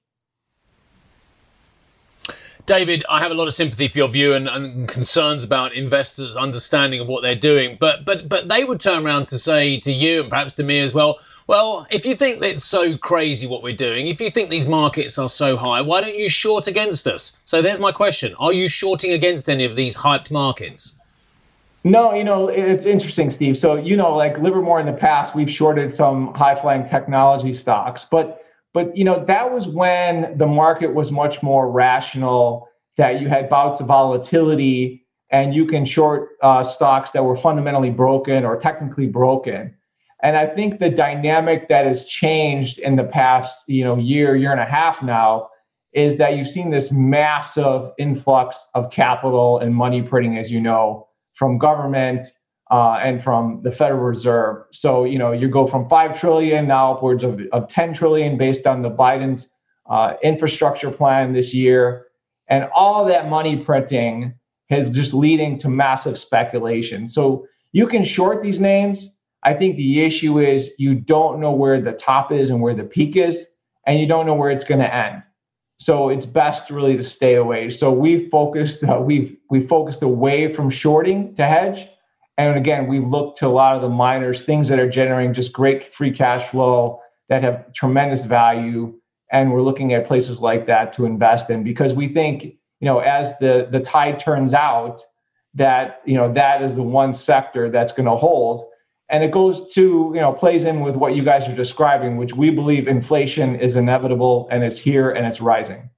David, 2.66 3.04
I 3.08 3.20
have 3.20 3.30
a 3.30 3.34
lot 3.34 3.46
of 3.46 3.54
sympathy 3.54 3.88
for 3.88 3.98
your 3.98 4.08
view 4.08 4.34
and, 4.34 4.48
and, 4.48 4.88
concerns 4.88 5.44
about 5.44 5.72
investors' 5.72 6.36
understanding 6.36 7.00
of 7.00 7.06
what 7.06 7.22
they're 7.22 7.34
doing, 7.34 7.78
but 7.80 8.04
but 8.04 8.28
but 8.28 8.48
they 8.48 8.64
would 8.64 8.80
turn 8.80 9.06
around 9.06 9.26
to 9.28 9.38
say 9.38 9.78
to 9.80 9.92
you 9.92 10.20
and 10.20 10.30
perhaps 10.30 10.54
to 10.54 10.62
me 10.62 10.80
as 10.80 10.92
well. 10.92 11.18
Well, 11.46 11.86
if 11.90 12.04
you 12.06 12.14
think 12.14 12.42
it's 12.42 12.64
so 12.64 12.96
crazy 12.96 13.46
what 13.46 13.62
we're 13.62 13.74
doing, 13.74 14.06
if 14.06 14.20
you 14.20 14.30
think 14.30 14.50
these 14.50 14.68
markets 14.68 15.18
are 15.18 15.30
so 15.30 15.56
high, 15.56 15.80
why 15.80 16.00
don't 16.00 16.16
you 16.16 16.28
short 16.28 16.68
against 16.68 17.06
us? 17.06 17.38
So 17.44 17.62
there's 17.62 17.80
my 17.80 17.92
question: 17.92 18.34
Are 18.38 18.52
you 18.52 18.68
shorting 18.68 19.12
against 19.12 19.48
any 19.48 19.64
of 19.64 19.74
these 19.74 19.98
hyped 19.98 20.30
markets? 20.30 20.99
No, 21.82 22.12
you 22.12 22.24
know, 22.24 22.48
it's 22.48 22.84
interesting, 22.84 23.30
Steve. 23.30 23.56
So, 23.56 23.76
you 23.76 23.96
know, 23.96 24.14
like 24.14 24.38
Livermore 24.38 24.80
in 24.80 24.86
the 24.86 24.92
past, 24.92 25.34
we've 25.34 25.50
shorted 25.50 25.94
some 25.94 26.34
high 26.34 26.54
flying 26.54 26.86
technology 26.86 27.52
stocks, 27.52 28.04
but 28.04 28.44
but 28.72 28.96
you 28.96 29.02
know, 29.02 29.24
that 29.24 29.52
was 29.52 29.66
when 29.66 30.36
the 30.36 30.46
market 30.46 30.94
was 30.94 31.10
much 31.10 31.42
more 31.42 31.70
rational, 31.70 32.68
that 32.96 33.20
you 33.20 33.28
had 33.28 33.48
bouts 33.48 33.80
of 33.80 33.86
volatility 33.86 35.04
and 35.30 35.54
you 35.54 35.64
can 35.64 35.84
short 35.84 36.30
uh, 36.42 36.62
stocks 36.62 37.12
that 37.12 37.24
were 37.24 37.36
fundamentally 37.36 37.90
broken 37.90 38.44
or 38.44 38.56
technically 38.56 39.06
broken. 39.06 39.74
And 40.22 40.36
I 40.36 40.46
think 40.46 40.78
the 40.78 40.90
dynamic 40.90 41.68
that 41.68 41.86
has 41.86 42.04
changed 42.04 42.78
in 42.78 42.96
the 42.96 43.04
past, 43.04 43.64
you 43.68 43.82
know, 43.82 43.96
year, 43.96 44.36
year 44.36 44.52
and 44.52 44.60
a 44.60 44.66
half 44.66 45.02
now 45.02 45.48
is 45.92 46.18
that 46.18 46.36
you've 46.36 46.48
seen 46.48 46.70
this 46.70 46.92
massive 46.92 47.90
influx 47.98 48.66
of 48.74 48.90
capital 48.90 49.58
and 49.58 49.74
money 49.74 50.02
printing, 50.02 50.36
as 50.36 50.52
you 50.52 50.60
know, 50.60 51.08
from 51.40 51.56
government 51.56 52.28
uh, 52.70 53.00
and 53.02 53.22
from 53.22 53.62
the 53.62 53.70
Federal 53.70 54.02
Reserve. 54.02 54.62
So, 54.72 55.04
you 55.04 55.18
know, 55.18 55.32
you 55.32 55.48
go 55.48 55.64
from 55.64 55.88
5 55.88 56.20
trillion 56.20 56.68
now 56.68 56.92
upwards 56.92 57.24
of, 57.24 57.40
of 57.52 57.66
10 57.66 57.94
trillion 57.94 58.36
based 58.36 58.66
on 58.66 58.82
the 58.82 58.90
Biden's 58.90 59.48
uh, 59.88 60.16
infrastructure 60.22 60.90
plan 60.90 61.32
this 61.32 61.54
year. 61.54 62.08
And 62.48 62.68
all 62.74 63.06
that 63.06 63.30
money 63.30 63.56
printing 63.56 64.34
is 64.68 64.94
just 64.94 65.14
leading 65.14 65.56
to 65.60 65.70
massive 65.70 66.18
speculation. 66.18 67.08
So 67.08 67.46
you 67.72 67.86
can 67.86 68.04
short 68.04 68.42
these 68.42 68.60
names. 68.60 69.16
I 69.42 69.54
think 69.54 69.78
the 69.78 70.02
issue 70.02 70.38
is 70.38 70.70
you 70.76 70.94
don't 70.94 71.40
know 71.40 71.52
where 71.52 71.80
the 71.80 71.92
top 71.92 72.32
is 72.32 72.50
and 72.50 72.60
where 72.60 72.74
the 72.74 72.84
peak 72.84 73.16
is, 73.16 73.46
and 73.86 73.98
you 73.98 74.06
don't 74.06 74.26
know 74.26 74.34
where 74.34 74.50
it's 74.50 74.64
going 74.64 74.82
to 74.82 74.94
end. 74.94 75.22
So 75.80 76.10
it's 76.10 76.26
best 76.26 76.70
really 76.70 76.94
to 76.98 77.02
stay 77.02 77.36
away. 77.36 77.70
So 77.70 77.90
we 77.90 78.28
focused 78.28 78.84
uh, 78.84 79.00
we've 79.00 79.34
we 79.48 79.60
focused 79.60 80.02
away 80.02 80.46
from 80.46 80.68
shorting 80.68 81.34
to 81.36 81.46
hedge, 81.46 81.88
and 82.36 82.56
again 82.58 82.86
we've 82.86 83.06
looked 83.06 83.38
to 83.38 83.46
a 83.46 83.48
lot 83.48 83.76
of 83.76 83.82
the 83.82 83.88
miners, 83.88 84.42
things 84.42 84.68
that 84.68 84.78
are 84.78 84.90
generating 84.90 85.32
just 85.32 85.54
great 85.54 85.90
free 85.90 86.12
cash 86.12 86.48
flow 86.48 87.00
that 87.30 87.42
have 87.42 87.72
tremendous 87.72 88.26
value, 88.26 88.94
and 89.32 89.50
we're 89.52 89.62
looking 89.62 89.94
at 89.94 90.04
places 90.04 90.42
like 90.42 90.66
that 90.66 90.92
to 90.92 91.06
invest 91.06 91.48
in 91.48 91.64
because 91.64 91.94
we 91.94 92.08
think 92.08 92.44
you 92.44 92.86
know 92.86 92.98
as 92.98 93.38
the 93.38 93.66
the 93.70 93.80
tide 93.80 94.18
turns 94.18 94.52
out 94.52 95.00
that 95.54 96.02
you 96.04 96.14
know 96.14 96.30
that 96.30 96.60
is 96.62 96.74
the 96.74 96.82
one 96.82 97.14
sector 97.14 97.70
that's 97.70 97.92
going 97.92 98.06
to 98.06 98.16
hold 98.16 98.69
and 99.10 99.24
it 99.24 99.30
goes 99.30 99.72
to 99.74 100.12
you 100.14 100.20
know 100.20 100.32
plays 100.32 100.64
in 100.64 100.80
with 100.80 100.96
what 100.96 101.14
you 101.14 101.22
guys 101.22 101.48
are 101.48 101.54
describing 101.54 102.16
which 102.16 102.34
we 102.34 102.50
believe 102.50 102.88
inflation 102.88 103.56
is 103.56 103.76
inevitable 103.76 104.48
and 104.50 104.62
it's 104.64 104.78
here 104.78 105.10
and 105.10 105.26
it's 105.26 105.40
rising 105.40 105.90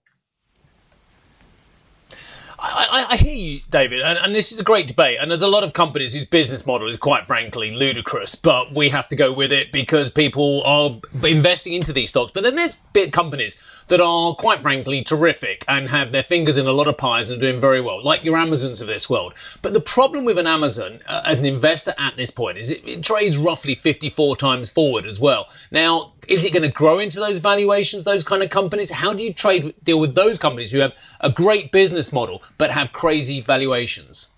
I, 2.64 3.06
I, 3.10 3.16
hear 3.16 3.34
you, 3.34 3.60
David, 3.70 4.02
and, 4.02 4.18
and, 4.18 4.34
this 4.34 4.52
is 4.52 4.60
a 4.60 4.64
great 4.64 4.86
debate. 4.86 5.18
And 5.20 5.30
there's 5.30 5.42
a 5.42 5.48
lot 5.48 5.64
of 5.64 5.72
companies 5.72 6.14
whose 6.14 6.24
business 6.24 6.64
model 6.64 6.88
is 6.88 6.96
quite 6.96 7.26
frankly 7.26 7.72
ludicrous, 7.72 8.36
but 8.36 8.72
we 8.72 8.88
have 8.90 9.08
to 9.08 9.16
go 9.16 9.32
with 9.32 9.50
it 9.50 9.72
because 9.72 10.10
people 10.10 10.62
are 10.64 11.00
investing 11.24 11.72
into 11.72 11.92
these 11.92 12.10
stocks. 12.10 12.30
But 12.30 12.44
then 12.44 12.54
there's 12.54 12.76
big 12.92 13.12
companies 13.12 13.60
that 13.92 14.00
are 14.00 14.34
quite 14.34 14.62
frankly 14.62 15.02
terrific 15.02 15.66
and 15.68 15.90
have 15.90 16.12
their 16.12 16.22
fingers 16.22 16.56
in 16.56 16.66
a 16.66 16.72
lot 16.72 16.88
of 16.88 16.96
pies 16.96 17.28
and 17.28 17.36
are 17.36 17.46
doing 17.46 17.60
very 17.60 17.78
well, 17.78 18.02
like 18.02 18.24
your 18.24 18.38
Amazons 18.38 18.80
of 18.80 18.86
this 18.86 19.10
world. 19.10 19.34
But 19.60 19.74
the 19.74 19.82
problem 19.82 20.24
with 20.24 20.38
an 20.38 20.46
Amazon 20.46 21.00
uh, 21.06 21.20
as 21.26 21.40
an 21.40 21.44
investor 21.44 21.92
at 21.98 22.16
this 22.16 22.30
point 22.30 22.56
is 22.56 22.70
it, 22.70 22.82
it 22.88 23.04
trades 23.04 23.36
roughly 23.36 23.74
54 23.74 24.38
times 24.38 24.70
forward 24.70 25.04
as 25.04 25.20
well. 25.20 25.46
Now, 25.70 26.14
is 26.26 26.42
it 26.46 26.54
going 26.54 26.62
to 26.62 26.70
grow 26.70 27.00
into 27.00 27.20
those 27.20 27.40
valuations, 27.40 28.04
those 28.04 28.24
kind 28.24 28.42
of 28.42 28.48
companies? 28.48 28.90
How 28.90 29.12
do 29.12 29.22
you 29.22 29.34
trade 29.34 29.74
deal 29.84 30.00
with 30.00 30.14
those 30.14 30.38
companies 30.38 30.72
who 30.72 30.78
have 30.78 30.94
a 31.20 31.28
great 31.28 31.70
business 31.70 32.14
model 32.14 32.42
but 32.56 32.70
have 32.70 32.94
crazy 32.94 33.42
valuations? 33.42 34.30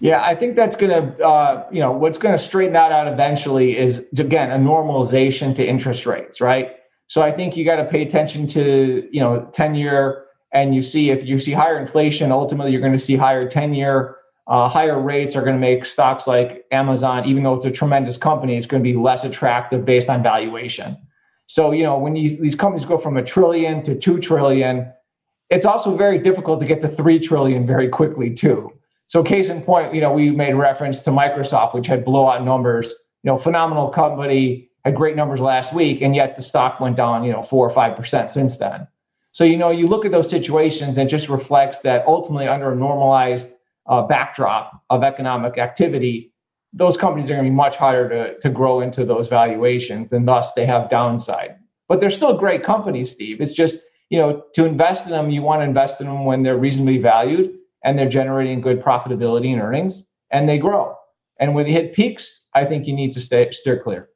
Yeah, 0.00 0.24
I 0.24 0.34
think 0.34 0.56
that's 0.56 0.74
going 0.74 0.90
to, 0.90 1.24
uh, 1.24 1.68
you 1.70 1.78
know, 1.78 1.92
what's 1.92 2.18
going 2.18 2.32
to 2.34 2.42
straighten 2.42 2.72
that 2.72 2.90
out 2.90 3.06
eventually 3.06 3.76
is 3.76 4.08
again 4.18 4.50
a 4.50 4.58
normalization 4.58 5.54
to 5.54 5.64
interest 5.64 6.04
rates, 6.04 6.40
right? 6.40 6.80
So 7.06 7.22
I 7.22 7.30
think 7.30 7.56
you 7.56 7.64
got 7.64 7.76
to 7.76 7.84
pay 7.84 8.02
attention 8.02 8.46
to, 8.48 9.08
you 9.12 9.20
know, 9.20 9.48
ten 9.52 9.74
year, 9.74 10.24
and 10.52 10.74
you 10.74 10.82
see 10.82 11.10
if 11.10 11.26
you 11.26 11.38
see 11.38 11.52
higher 11.52 11.78
inflation, 11.78 12.32
ultimately 12.32 12.72
you're 12.72 12.80
going 12.80 12.92
to 12.92 12.98
see 12.98 13.16
higher 13.16 13.48
ten 13.48 13.74
year 13.74 14.16
uh, 14.46 14.68
higher 14.68 15.00
rates 15.00 15.34
are 15.36 15.42
going 15.42 15.54
to 15.54 15.60
make 15.60 15.84
stocks 15.84 16.26
like 16.26 16.66
Amazon, 16.70 17.24
even 17.24 17.42
though 17.42 17.54
it's 17.54 17.64
a 17.64 17.70
tremendous 17.70 18.16
company, 18.16 18.56
it's 18.56 18.66
going 18.66 18.82
to 18.82 18.88
be 18.88 18.96
less 18.96 19.24
attractive 19.24 19.84
based 19.84 20.10
on 20.10 20.22
valuation. 20.22 20.96
So, 21.46 21.72
you 21.72 21.82
know, 21.82 21.98
when 21.98 22.14
these, 22.14 22.38
these 22.38 22.54
companies 22.54 22.84
go 22.84 22.98
from 22.98 23.16
a 23.16 23.22
trillion 23.22 23.82
to 23.84 23.94
2 23.94 24.18
trillion, 24.18 24.90
it's 25.50 25.64
also 25.64 25.96
very 25.96 26.18
difficult 26.18 26.60
to 26.60 26.66
get 26.66 26.80
to 26.82 26.88
3 26.88 27.18
trillion 27.20 27.66
very 27.66 27.88
quickly 27.88 28.32
too. 28.34 28.70
So 29.06 29.22
case 29.22 29.48
in 29.48 29.62
point, 29.62 29.94
you 29.94 30.00
know, 30.00 30.12
we 30.12 30.30
made 30.30 30.54
reference 30.54 31.00
to 31.00 31.10
Microsoft, 31.10 31.74
which 31.74 31.86
had 31.86 32.04
blowout 32.04 32.44
numbers, 32.44 32.88
you 33.22 33.30
know, 33.30 33.38
phenomenal 33.38 33.88
company, 33.88 34.68
had 34.84 34.94
great 34.94 35.16
numbers 35.16 35.40
last 35.40 35.72
week, 35.72 36.02
and 36.02 36.14
yet 36.14 36.36
the 36.36 36.42
stock 36.42 36.80
went 36.80 36.96
down, 36.96 37.24
you 37.24 37.32
know, 37.32 37.42
four 37.42 37.66
or 37.66 37.70
five 37.70 37.96
percent 37.96 38.30
since 38.30 38.56
then. 38.56 38.86
So, 39.32 39.44
you 39.44 39.56
know, 39.56 39.70
you 39.70 39.86
look 39.86 40.04
at 40.04 40.12
those 40.12 40.30
situations 40.30 40.96
and 40.96 41.08
just 41.08 41.28
reflects 41.28 41.80
that 41.80 42.06
ultimately 42.06 42.46
under 42.46 42.70
a 42.70 42.76
normalized 42.76 43.52
uh, 43.86 44.02
backdrop 44.02 44.82
of 44.90 45.02
economic 45.02 45.58
activity, 45.58 46.32
those 46.72 46.96
companies 46.96 47.30
are 47.30 47.34
going 47.34 47.44
to 47.44 47.50
be 47.50 47.54
much 47.54 47.76
harder 47.76 48.08
to, 48.08 48.38
to 48.38 48.50
grow 48.50 48.80
into 48.80 49.04
those 49.04 49.28
valuations, 49.28 50.12
and 50.12 50.28
thus 50.28 50.52
they 50.52 50.66
have 50.66 50.88
downside. 50.88 51.56
But 51.88 52.00
they're 52.00 52.10
still 52.10 52.36
great 52.36 52.62
companies, 52.62 53.10
Steve. 53.10 53.40
It's 53.40 53.52
just, 53.52 53.78
you 54.10 54.18
know, 54.18 54.44
to 54.54 54.64
invest 54.64 55.06
in 55.06 55.12
them, 55.12 55.30
you 55.30 55.42
want 55.42 55.60
to 55.60 55.64
invest 55.64 56.00
in 56.00 56.06
them 56.06 56.24
when 56.24 56.42
they're 56.42 56.56
reasonably 56.56 56.98
valued 56.98 57.54
and 57.82 57.98
they're 57.98 58.08
generating 58.08 58.60
good 58.60 58.80
profitability 58.80 59.52
and 59.52 59.60
earnings 59.60 60.06
and 60.30 60.48
they 60.48 60.58
grow. 60.58 60.96
And 61.38 61.54
when 61.54 61.64
they 61.64 61.72
hit 61.72 61.92
peaks, 61.92 62.46
I 62.54 62.64
think 62.64 62.86
you 62.86 62.94
need 62.94 63.12
to 63.12 63.20
stay 63.20 63.50
steer 63.50 63.82
clear. 63.82 64.08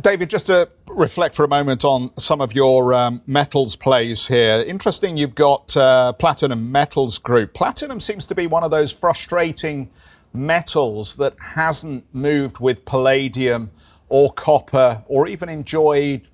David, 0.00 0.30
just 0.30 0.46
to 0.46 0.68
reflect 0.88 1.34
for 1.34 1.44
a 1.44 1.48
moment 1.48 1.84
on 1.84 2.10
some 2.18 2.40
of 2.40 2.54
your 2.54 2.94
um, 2.94 3.22
metals 3.26 3.76
plays 3.76 4.28
here. 4.28 4.64
Interesting, 4.66 5.16
you've 5.16 5.34
got 5.34 5.76
uh, 5.76 6.12
Platinum 6.14 6.70
Metals 6.70 7.18
Group. 7.18 7.54
Platinum 7.54 8.00
seems 8.00 8.26
to 8.26 8.34
be 8.34 8.46
one 8.46 8.64
of 8.64 8.70
those 8.70 8.92
frustrating 8.92 9.90
metals 10.32 11.16
that 11.16 11.34
hasn't 11.40 12.04
moved 12.14 12.60
with 12.60 12.84
palladium 12.84 13.70
or 14.08 14.32
copper 14.32 15.02
or 15.06 15.26
even 15.26 15.48
enjoyed 15.48 16.28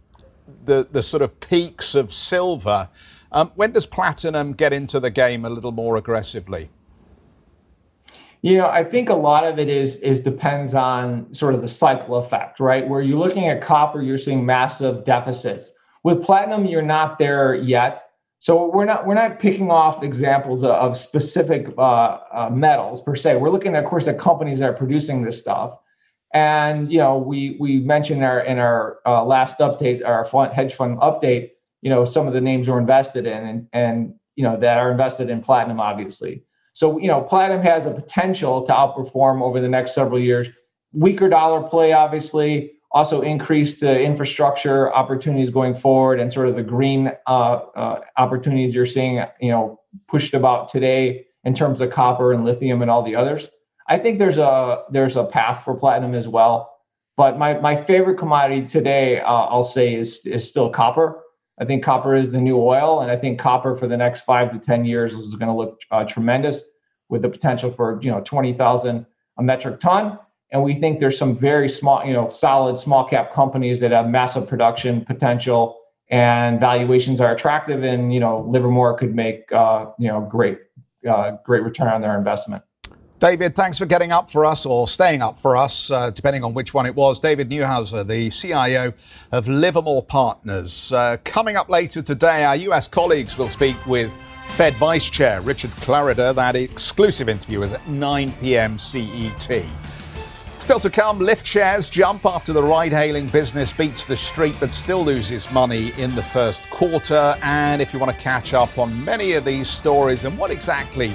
the, 0.64 0.86
the 0.90 1.02
sort 1.02 1.22
of 1.22 1.40
peaks 1.40 1.94
of 1.94 2.12
silver. 2.12 2.88
Um, 3.30 3.52
when 3.54 3.72
does 3.72 3.86
platinum 3.86 4.52
get 4.52 4.72
into 4.72 5.00
the 5.00 5.10
game 5.10 5.44
a 5.44 5.50
little 5.50 5.72
more 5.72 5.96
aggressively? 5.96 6.70
You 8.42 8.58
know, 8.58 8.68
I 8.68 8.82
think 8.84 9.08
a 9.08 9.14
lot 9.14 9.44
of 9.44 9.58
it 9.58 9.68
is 9.68 9.96
is 9.96 10.20
depends 10.20 10.74
on 10.74 11.32
sort 11.32 11.54
of 11.54 11.60
the 11.60 11.68
cycle 11.68 12.16
effect, 12.16 12.60
right? 12.60 12.86
Where 12.88 13.00
you're 13.00 13.18
looking 13.18 13.46
at 13.48 13.60
copper, 13.60 14.02
you're 14.02 14.18
seeing 14.18 14.44
massive 14.44 15.04
deficits. 15.04 15.70
With 16.02 16.22
platinum, 16.22 16.66
you're 16.66 16.82
not 16.82 17.18
there 17.18 17.54
yet. 17.54 18.02
So 18.40 18.68
we're 18.74 18.84
not 18.84 19.06
we're 19.06 19.14
not 19.14 19.38
picking 19.38 19.70
off 19.70 20.02
examples 20.02 20.64
of, 20.64 20.96
specific 20.96 21.72
uh, 21.78 22.18
uh, 22.32 22.50
metals 22.52 23.00
per 23.00 23.14
se. 23.14 23.36
We're 23.36 23.50
looking, 23.50 23.76
at, 23.76 23.84
of 23.84 23.88
course, 23.88 24.08
at 24.08 24.18
companies 24.18 24.58
that 24.58 24.70
are 24.70 24.72
producing 24.72 25.22
this 25.22 25.38
stuff. 25.38 25.78
And 26.34 26.90
you 26.90 26.98
know, 26.98 27.18
we 27.18 27.56
we 27.60 27.78
mentioned 27.78 28.24
our 28.24 28.40
in 28.40 28.58
our 28.58 28.98
uh, 29.06 29.24
last 29.24 29.60
update, 29.60 30.04
our 30.04 30.24
fund, 30.24 30.52
hedge 30.52 30.74
fund 30.74 30.98
update, 30.98 31.50
you 31.82 31.90
know 31.90 32.04
some 32.04 32.26
of 32.26 32.32
the 32.32 32.40
names 32.40 32.68
we're 32.68 32.78
invested 32.78 33.26
in 33.26 33.44
and, 33.44 33.68
and 33.72 34.14
you 34.36 34.42
know 34.42 34.56
that 34.56 34.78
are 34.78 34.90
invested 34.90 35.28
in 35.28 35.42
platinum 35.42 35.80
obviously 35.80 36.42
so 36.74 36.98
you 36.98 37.08
know 37.08 37.20
platinum 37.22 37.62
has 37.62 37.86
a 37.86 37.90
potential 37.90 38.62
to 38.66 38.72
outperform 38.72 39.42
over 39.42 39.60
the 39.60 39.68
next 39.68 39.94
several 39.94 40.18
years. 40.18 40.48
Weaker 40.92 41.28
dollar 41.28 41.66
play 41.68 41.92
obviously 41.92 42.72
also 42.90 43.22
increased 43.22 43.82
uh, 43.82 43.88
infrastructure 43.88 44.92
opportunities 44.92 45.50
going 45.50 45.74
forward 45.74 46.20
and 46.20 46.32
sort 46.32 46.48
of 46.48 46.56
the 46.56 46.62
green 46.62 47.10
uh, 47.26 47.30
uh, 47.30 48.00
opportunities 48.18 48.74
you're 48.74 48.86
seeing 48.86 49.24
you 49.40 49.50
know 49.50 49.80
pushed 50.08 50.34
about 50.34 50.68
today 50.68 51.26
in 51.44 51.54
terms 51.54 51.80
of 51.80 51.90
copper 51.90 52.32
and 52.32 52.44
lithium 52.44 52.82
and 52.82 52.90
all 52.90 53.02
the 53.02 53.16
others. 53.16 53.48
I 53.88 53.98
think 53.98 54.18
there's 54.18 54.38
a 54.38 54.82
there's 54.90 55.16
a 55.16 55.24
path 55.24 55.64
for 55.64 55.76
platinum 55.76 56.14
as 56.14 56.28
well. 56.28 56.70
But 57.14 57.38
my, 57.38 57.54
my 57.60 57.76
favorite 57.76 58.16
commodity 58.16 58.66
today 58.66 59.20
uh, 59.20 59.30
i'll 59.30 59.62
say 59.62 59.94
is 59.94 60.24
is 60.24 60.48
still 60.48 60.70
copper 60.70 61.21
I 61.60 61.64
think 61.64 61.84
copper 61.84 62.14
is 62.14 62.30
the 62.30 62.40
new 62.40 62.58
oil, 62.58 63.00
and 63.00 63.10
I 63.10 63.16
think 63.16 63.38
copper 63.38 63.76
for 63.76 63.86
the 63.86 63.96
next 63.96 64.22
five 64.22 64.52
to 64.52 64.58
ten 64.58 64.84
years 64.84 65.18
is 65.18 65.34
going 65.34 65.48
to 65.48 65.54
look 65.54 65.80
uh, 65.90 66.04
tremendous, 66.04 66.62
with 67.08 67.22
the 67.22 67.28
potential 67.28 67.70
for 67.70 68.00
you 68.02 68.10
know 68.10 68.20
twenty 68.22 68.52
thousand 68.52 69.06
a 69.38 69.42
metric 69.42 69.80
ton. 69.80 70.18
And 70.50 70.62
we 70.62 70.74
think 70.74 70.98
there's 70.98 71.16
some 71.16 71.34
very 71.34 71.68
small, 71.68 72.04
you 72.04 72.12
know, 72.12 72.28
solid 72.28 72.76
small 72.76 73.08
cap 73.08 73.32
companies 73.32 73.80
that 73.80 73.90
have 73.90 74.08
massive 74.08 74.46
production 74.46 75.02
potential 75.02 75.78
and 76.10 76.60
valuations 76.60 77.22
are 77.22 77.32
attractive. 77.32 77.82
And 77.82 78.12
you 78.12 78.20
know, 78.20 78.44
Livermore 78.48 78.94
could 78.94 79.14
make 79.14 79.50
uh, 79.52 79.86
you 79.98 80.08
know 80.08 80.20
great 80.20 80.58
uh, 81.08 81.32
great 81.44 81.62
return 81.62 81.88
on 81.88 82.00
their 82.00 82.16
investment. 82.16 82.62
David, 83.22 83.54
thanks 83.54 83.78
for 83.78 83.86
getting 83.86 84.10
up 84.10 84.28
for 84.28 84.44
us 84.44 84.66
or 84.66 84.88
staying 84.88 85.22
up 85.22 85.38
for 85.38 85.56
us, 85.56 85.92
uh, 85.92 86.10
depending 86.10 86.42
on 86.42 86.54
which 86.54 86.74
one 86.74 86.86
it 86.86 86.96
was. 86.96 87.20
David 87.20 87.48
Neuhauser, 87.50 88.04
the 88.04 88.30
CIO 88.30 88.92
of 89.30 89.46
Livermore 89.46 90.02
Partners. 90.02 90.90
Uh, 90.90 91.16
coming 91.22 91.54
up 91.54 91.68
later 91.68 92.02
today, 92.02 92.42
our 92.42 92.56
US 92.56 92.88
colleagues 92.88 93.38
will 93.38 93.48
speak 93.48 93.76
with 93.86 94.12
Fed 94.48 94.74
Vice 94.74 95.08
Chair 95.08 95.40
Richard 95.40 95.70
Clarida. 95.76 96.34
That 96.34 96.56
exclusive 96.56 97.28
interview 97.28 97.62
is 97.62 97.72
at 97.72 97.88
9 97.88 98.32
p.m. 98.40 98.76
CET. 98.76 99.64
Still 100.58 100.80
to 100.80 100.90
come, 100.90 101.20
Lyft 101.20 101.44
shares 101.44 101.88
jump 101.88 102.26
after 102.26 102.52
the 102.52 102.62
ride 102.64 102.90
hailing 102.90 103.28
business 103.28 103.72
beats 103.72 104.04
the 104.04 104.16
street 104.16 104.56
but 104.58 104.74
still 104.74 105.04
loses 105.04 105.48
money 105.52 105.92
in 105.96 106.12
the 106.16 106.24
first 106.24 106.68
quarter. 106.70 107.38
And 107.44 107.80
if 107.80 107.92
you 107.92 108.00
want 108.00 108.12
to 108.12 108.18
catch 108.18 108.52
up 108.52 108.76
on 108.78 109.04
many 109.04 109.34
of 109.34 109.44
these 109.44 109.70
stories 109.70 110.24
and 110.24 110.36
what 110.36 110.50
exactly 110.50 111.12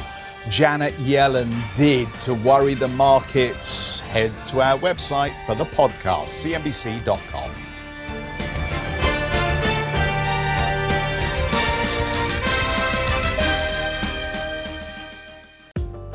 Janet 0.49 0.93
Yellen 0.93 1.51
did 1.75 2.11
to 2.21 2.33
worry 2.33 2.73
the 2.73 2.87
markets, 2.87 3.99
head 4.01 4.31
to 4.47 4.61
our 4.61 4.77
website 4.79 5.33
for 5.45 5.55
the 5.55 5.65
podcast, 5.65 6.29
cnbc.com. 6.45 7.66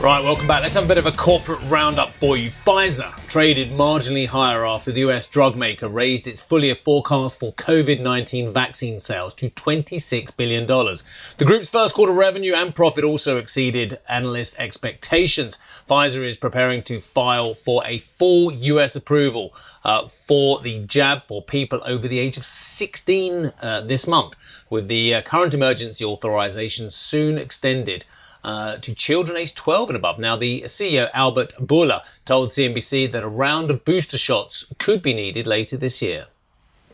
Right, 0.00 0.22
welcome 0.22 0.46
back. 0.46 0.62
Let's 0.62 0.74
have 0.74 0.84
a 0.84 0.86
bit 0.86 0.98
of 0.98 1.06
a 1.06 1.12
corporate 1.12 1.60
roundup 1.64 2.10
for 2.10 2.36
you. 2.36 2.50
Pfizer 2.50 3.12
traded 3.26 3.70
marginally 3.70 4.28
higher 4.28 4.64
after 4.64 4.92
the 4.92 5.00
US 5.00 5.26
drug 5.26 5.56
maker 5.56 5.88
raised 5.88 6.28
its 6.28 6.40
full 6.40 6.62
year 6.62 6.76
forecast 6.76 7.40
for 7.40 7.52
COVID 7.54 8.00
19 8.00 8.52
vaccine 8.52 9.00
sales 9.00 9.34
to 9.34 9.50
$26 9.50 10.36
billion. 10.36 10.66
The 10.68 11.44
group's 11.44 11.68
first 11.68 11.96
quarter 11.96 12.12
revenue 12.12 12.54
and 12.54 12.72
profit 12.76 13.02
also 13.02 13.38
exceeded 13.38 13.98
analyst 14.08 14.60
expectations. 14.60 15.58
Pfizer 15.90 16.24
is 16.24 16.36
preparing 16.36 16.84
to 16.84 17.00
file 17.00 17.54
for 17.54 17.84
a 17.84 17.98
full 17.98 18.52
US 18.52 18.94
approval 18.94 19.52
uh, 19.82 20.06
for 20.06 20.60
the 20.60 20.84
jab 20.86 21.24
for 21.24 21.42
people 21.42 21.82
over 21.84 22.06
the 22.06 22.20
age 22.20 22.36
of 22.36 22.46
16 22.46 23.52
uh, 23.60 23.80
this 23.80 24.06
month, 24.06 24.36
with 24.70 24.86
the 24.86 25.16
uh, 25.16 25.22
current 25.22 25.54
emergency 25.54 26.04
authorization 26.04 26.88
soon 26.88 27.36
extended 27.36 28.04
uh, 28.48 28.78
to 28.78 28.94
children 28.94 29.36
aged 29.36 29.58
12 29.58 29.90
and 29.90 29.96
above. 29.96 30.18
Now, 30.18 30.34
the 30.34 30.62
CEO, 30.62 31.10
Albert 31.12 31.52
Bourla, 31.60 32.00
told 32.24 32.48
CNBC 32.48 33.12
that 33.12 33.22
a 33.22 33.28
round 33.28 33.70
of 33.70 33.84
booster 33.84 34.16
shots 34.16 34.72
could 34.78 35.02
be 35.02 35.12
needed 35.12 35.46
later 35.46 35.76
this 35.76 36.00
year. 36.00 36.28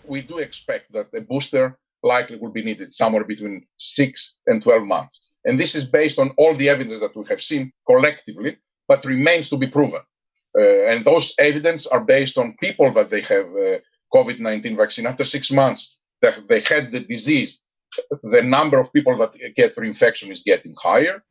We 0.04 0.20
do 0.22 0.38
expect 0.38 0.90
that 0.94 1.14
a 1.14 1.20
booster 1.20 1.78
likely 2.02 2.38
will 2.38 2.50
be 2.50 2.64
needed 2.64 2.92
somewhere 2.92 3.22
between 3.22 3.66
6 3.76 4.38
and 4.48 4.64
12 4.64 4.84
months. 4.84 5.20
And 5.44 5.56
this 5.56 5.76
is 5.76 5.84
based 5.84 6.18
on 6.18 6.30
all 6.38 6.56
the 6.56 6.68
evidence 6.68 6.98
that 6.98 7.14
we 7.14 7.24
have 7.26 7.40
seen 7.40 7.72
collectively, 7.86 8.56
but 8.88 9.04
remains 9.04 9.48
to 9.50 9.56
be 9.56 9.68
proven. 9.68 10.02
Uh, 10.58 10.90
and 10.90 11.04
those 11.04 11.34
evidence 11.38 11.86
are 11.86 12.04
based 12.04 12.36
on 12.36 12.56
people 12.58 12.90
that 12.94 13.10
they 13.10 13.20
have 13.20 13.46
uh, 13.46 13.78
COVID-19 14.12 14.76
vaccine 14.76 15.06
after 15.06 15.24
six 15.24 15.52
months 15.52 15.98
that 16.20 16.48
they 16.48 16.62
had 16.62 16.90
the 16.90 16.98
disease. 16.98 17.62
The 18.24 18.42
number 18.42 18.80
of 18.80 18.92
people 18.92 19.16
that 19.18 19.36
get 19.54 19.76
reinfection 19.76 20.32
is 20.32 20.42
getting 20.42 20.74
higher 20.82 21.22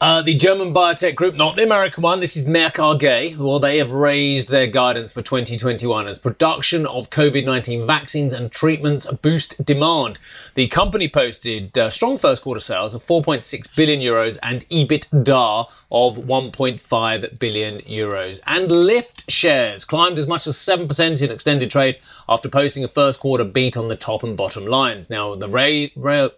Uh, 0.00 0.22
the 0.22 0.34
German 0.34 0.72
biotech 0.72 1.16
group, 1.16 1.34
not 1.34 1.56
the 1.56 1.64
American 1.64 2.04
one, 2.04 2.20
this 2.20 2.36
is 2.36 2.46
Merck 2.46 2.78
AG. 2.78 3.34
Well, 3.34 3.58
they 3.58 3.78
have 3.78 3.90
raised 3.90 4.48
their 4.48 4.68
guidance 4.68 5.12
for 5.12 5.22
2021 5.22 6.06
as 6.06 6.20
production 6.20 6.86
of 6.86 7.10
COVID-19 7.10 7.84
vaccines 7.84 8.32
and 8.32 8.52
treatments 8.52 9.10
boost 9.10 9.64
demand. 9.66 10.20
The 10.54 10.68
company 10.68 11.08
posted 11.08 11.76
uh, 11.76 11.90
strong 11.90 12.16
first 12.16 12.44
quarter 12.44 12.60
sales 12.60 12.94
of 12.94 13.04
4.6 13.04 13.74
billion 13.74 13.98
euros 13.98 14.38
and 14.40 14.68
EBITDA 14.68 15.68
of 15.90 16.16
1.5 16.16 17.38
billion 17.40 17.80
euros. 17.80 18.40
And 18.46 18.70
Lyft 18.70 19.24
shares 19.28 19.84
climbed 19.84 20.18
as 20.18 20.28
much 20.28 20.46
as 20.46 20.56
7% 20.56 21.20
in 21.20 21.32
extended 21.32 21.72
trade 21.72 21.98
after 22.28 22.48
posting 22.48 22.84
a 22.84 22.88
first 22.88 23.18
quarter 23.18 23.42
beat 23.42 23.76
on 23.76 23.88
the 23.88 23.96
top 23.96 24.22
and 24.22 24.36
bottom 24.36 24.64
lines. 24.64 25.10
Now, 25.10 25.34
the 25.34 25.48
Ray, 25.48 25.90
Ray 25.96 26.30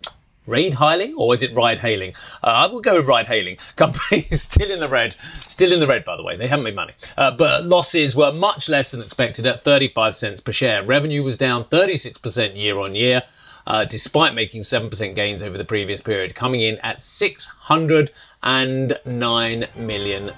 Raid 0.47 0.75
hailing 0.75 1.15
or 1.17 1.35
is 1.35 1.43
it 1.43 1.53
ride 1.55 1.81
hailing? 1.81 2.15
Uh, 2.43 2.47
I 2.47 2.67
will 2.67 2.81
go 2.81 2.97
with 2.97 3.07
ride 3.07 3.27
hailing. 3.27 3.57
Company 3.77 4.27
is 4.31 4.41
still 4.43 4.71
in 4.71 4.81
the 4.81 4.89
red. 4.89 5.15
Still 5.49 5.73
in 5.73 5.81
the 5.81 5.87
red, 5.87 6.05
by 6.05 6.17
the 6.17 6.23
way. 6.23 6.37
They 6.37 6.49
haven't 6.49 6.65
made 6.65 6.75
money. 6.75 6.93
Uh, 7.17 7.31
but 7.31 7.65
losses 7.65 8.15
were 8.17 8.33
much 8.33 8.69
less 8.69 8.91
than 8.91 9.01
expected 9.03 9.47
at 9.47 9.63
35 9.63 10.17
cents 10.17 10.41
per 10.41 10.53
share. 10.53 10.85
Revenue 10.85 11.23
was 11.23 11.39
down 11.39 11.65
36% 11.65 12.57
year 12.57 12.79
on 12.79 12.95
year, 12.95 13.23
uh, 13.67 13.85
despite 13.85 14.35
making 14.35 14.63
7% 14.63 15.15
gains 15.15 15.43
over 15.43 15.59
the 15.59 15.65
previous 15.65 16.01
period, 16.01 16.35
coming 16.35 16.63
in 16.63 16.79
at 16.79 16.97
$609 16.97 19.77
million. 19.77 20.31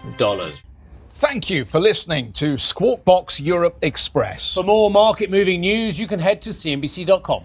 Thank 1.10 1.50
you 1.50 1.64
for 1.64 1.78
listening 1.78 2.32
to 2.32 2.58
Squawk 2.58 3.04
Box 3.04 3.40
Europe 3.40 3.78
Express. 3.80 4.54
For 4.54 4.64
more 4.64 4.90
market 4.90 5.30
moving 5.30 5.60
news, 5.60 6.00
you 6.00 6.08
can 6.08 6.18
head 6.18 6.42
to 6.42 6.50
CNBC.com. 6.50 7.44